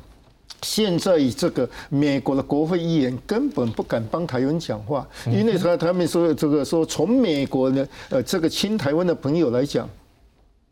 [0.63, 9.89] 现在这个美国的国会议员根本不敢帮台湾讲话，因为他他们说这个说从美国的呃这个亲台湾的朋友来讲，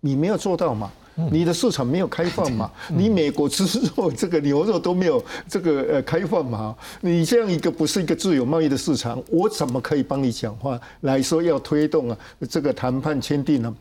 [0.01, 0.91] 你没有做到嘛，
[1.31, 3.65] 你的市场没有开放嘛，你美国猪
[3.97, 13.75] 肉这个牛肉都没有这个呃开放嘛，你这样一个不是一个自由贸易的市场，我怎么可以帮你讲话来说要推动啊这个谈判签订呢？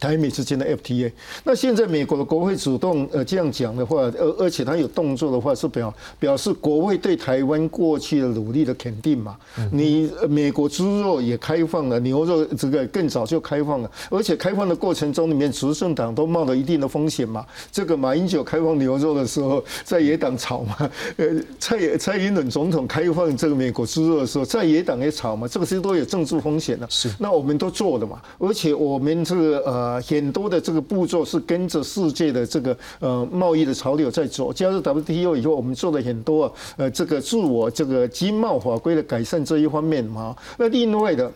[0.00, 1.12] 台美之间的 FTA，
[1.44, 9.36] 那现在美国的国会主动呃这样讲的话，而而且他有动作的话，是表表示国会对台湾过去的努力的肯定嘛。
[9.70, 17.44] 你美国猪肉也开放了，牛肉这个更早就开放了，而且开放的过程中里面执政党都冒了一定的风险嘛。
[17.70, 21.26] 这个马英九开放牛肉的时候，在野党吵嘛，呃
[21.58, 26.86] 蔡蔡英文总统开放这个美国猪肉的时候，在野党也吵嘛，这个其实都有政治风险的。
[26.88, 29.89] 是，那我们都做了嘛，而且我们这个呃。
[29.90, 34.52] 啊，很多的这个步骤是跟着世界的这个呃贸易的潮流在走。
[34.52, 40.36] 加入 WTO 以后，我们做了很多呃这个自我这个经贸法规的改善这一方面嘛。
[40.56, 41.30] 那另外的，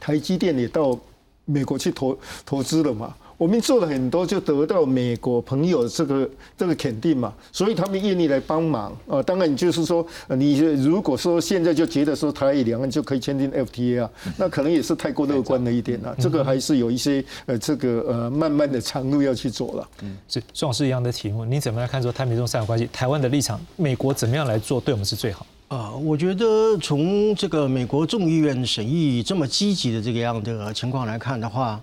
[0.00, 0.98] 台积电也到
[1.44, 3.14] 美国去投投资了嘛。
[3.38, 9.22] 我们做了很多，就得到美国朋友这个这个肯定嘛，所以他们愿意来帮忙啊。
[9.22, 16.16] 当然，就是说，你如果说现在就觉得说台两岸就可以签订 FTA 啊，那可能也是太过乐观了一点了。
[16.18, 19.88] 这个还是有一些呃，这个呃，慢慢的长路要去走了。
[20.02, 22.88] 嗯，是壮士一样的题目，你怎么来看说台美中三角关系？
[22.90, 25.44] 台湾的立场，美国怎么样来做，对我们是最好？
[25.68, 31.78] 啊，我觉得从这个美国众议院审议这么积极的这个样的情况来看的话。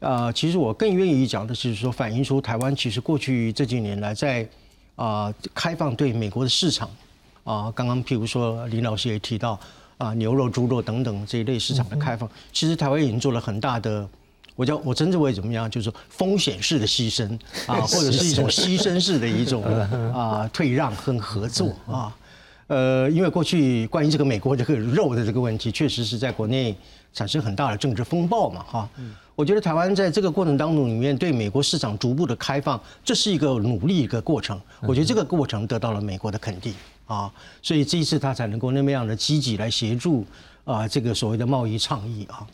[0.00, 4.46] 啊，其实我更愿意讲的是说，反映出台湾其实过去这几年来在
[4.94, 6.88] 啊开放对美国的市场
[7.44, 9.58] 啊，刚刚譬如说林老师也提到
[9.98, 14.06] 啊牛肉、猪肉等等这一类市场的开放，其实台湾已经做了很大的，
[14.54, 19.64] 我叫我称之为怎么样，就是说风险式的牺牲啊，或者是一种牺牲式的一种
[20.12, 22.14] 啊退让和合作啊。
[22.68, 26.74] 呃，因为过去关于这个美国这个肉的这个问题，确实是在国内
[27.12, 28.88] 产生很大的政治风暴嘛，哈。
[29.36, 34.58] 我觉得台湾在这个过程当中里面对美国市场逐步的开放，这是一个努力一个过程。
[34.80, 36.74] 我觉得这个过程得到了美国的肯定
[37.06, 37.30] 啊，
[37.62, 40.24] 所以这一次他才能够那么样的积极来协助
[40.64, 42.46] 啊这个所谓的贸易倡议啊。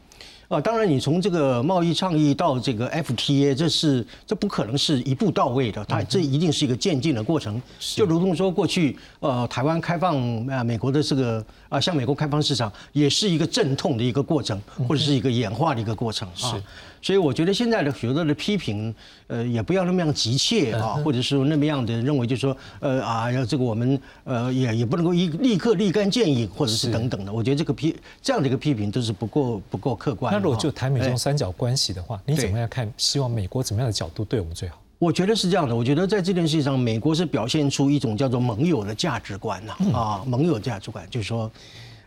[0.53, 7.61] 啊，当然，你从这个贸易倡议到这个 FTA，这是这不可能是一步到位的，它这一定是一个渐进的过程。
[7.81, 16.63] 就如同说，过去呃，台湾开放啊，美国的这个啊，向美国开放市场，也是一个阵痛的一个过程，或者是一个演化的一个过程啊。
[17.03, 18.95] 所以我觉得现在的许多的批评，
[19.27, 27.33] 呃，也不要那么样急切啊，或者是那么样的认为，就是说，呃啊，要这个我们呃也也不能够一立刻立竿见影，或者是等等的。
[27.33, 30.33] 我觉得这个批这样的一个批评都是不够不够客观。
[30.33, 32.91] 那如果就台美中三角关系的话，你怎么样看？
[32.97, 34.79] 希望美国怎么样的角度对我们最好？
[35.01, 41.51] 我觉得是这样的，我觉得在这件事情上，美国是表现出一种叫做盟友的价值观呐，啊，盟友价值观，就是说。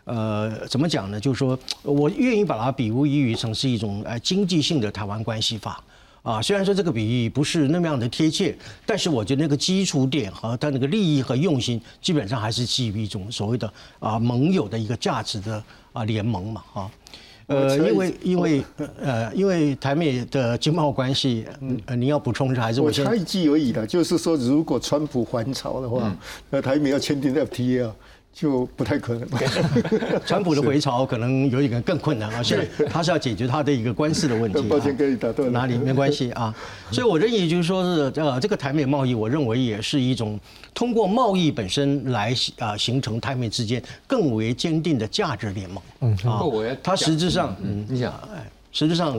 [0.06, 1.18] 呃，怎么讲呢？
[1.20, 5.82] 就是说我愿意把它比喻成是一种呃经济性的台湾关系法
[6.22, 6.40] 啊。
[6.40, 15.60] 虽然说这个比喻不是那么样的贴切，但是我觉得那个基础点和它那个利益和用心，基本上还是基于一种所谓的啊盟友的一个价值的
[15.92, 16.90] 啊联盟嘛啊。
[17.48, 18.64] 呃，因为因为
[19.00, 21.44] 呃，因为台美的经贸关系，
[21.86, 26.16] 呃，您要补充还是我插一句而已的，就是说如果川普还朝的话，
[26.50, 27.94] 那台美要签订 FTA 啊。
[28.38, 29.26] 就不太可能。
[30.26, 34.60] 川普的回潮可能有一个更困难啊，现在他是要解决他的一个官司的问题。
[34.68, 35.50] 抱歉，跟你打断。
[35.50, 36.54] 哪里没关系啊？
[36.92, 40.38] 所以我认为就是说是呃，这个台美贸易，我认为也是一种
[40.74, 45.82] 通过贸易本身来啊形成台美之间更为坚定的价值联盟。
[46.00, 46.42] 嗯啊，
[46.82, 49.18] 它实质上，嗯，你想，哎，实质上，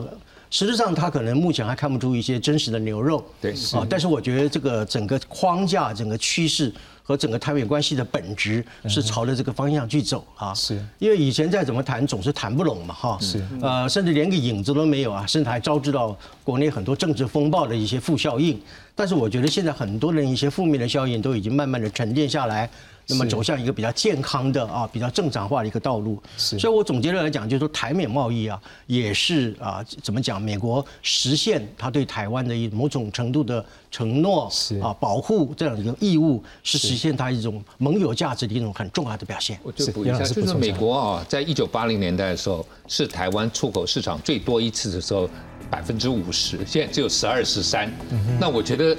[0.51, 3.25] 实质上他可能目前还看不出一些真实的牛肉。
[3.41, 6.71] 对啊，但是我觉得这个整个框架、整个趋势。
[7.07, 18.59] 和整个台美关系的本质是朝着这个方向去走啊，是因为以前再怎么谈总是谈不拢嘛哈，是呃甚至连个影子都没有啊，甚至还招致到国内很多政治风暴的一些负效应。
[18.93, 22.69] 但是我觉得现在很多人一些负面的效应都已经慢慢的沉淀下来。
[23.07, 26.21] 那么走向一个比较健康的啊，比较正常化的一个道路。
[26.37, 30.41] 是，所以我总结的来讲，就是说台美贸易啊，也是啊，怎么讲？
[30.41, 39.57] 美国实现他对台湾的一某种程度的承诺，是啊，保护这样一个义务，是实现他一种盟友价值的一种很重要的表现。
[39.63, 45.29] 我就补一下，就是美国啊，在一九八零年代的时候，是台湾出口市场最多一次的时候，
[45.69, 47.91] 百分之五十，现在只有十二十三。
[48.39, 48.95] 那我觉得，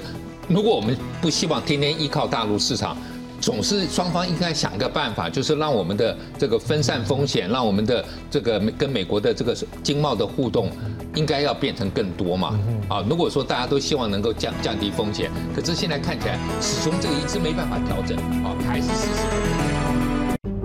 [0.47, 2.97] 如果我们不希望天天依靠大陆市场，
[3.39, 10.69] 总是双方应该想一个办法，就是让我们的这个分散风险，让我们的这个跟美国的这个经贸的互动，
[11.15, 12.59] 应该要变成更多嘛。
[12.87, 19.68] 啊，如果说大家都希望能够降降低风险，可是现在看起来始终这个一直没办法调整，啊，还是事实。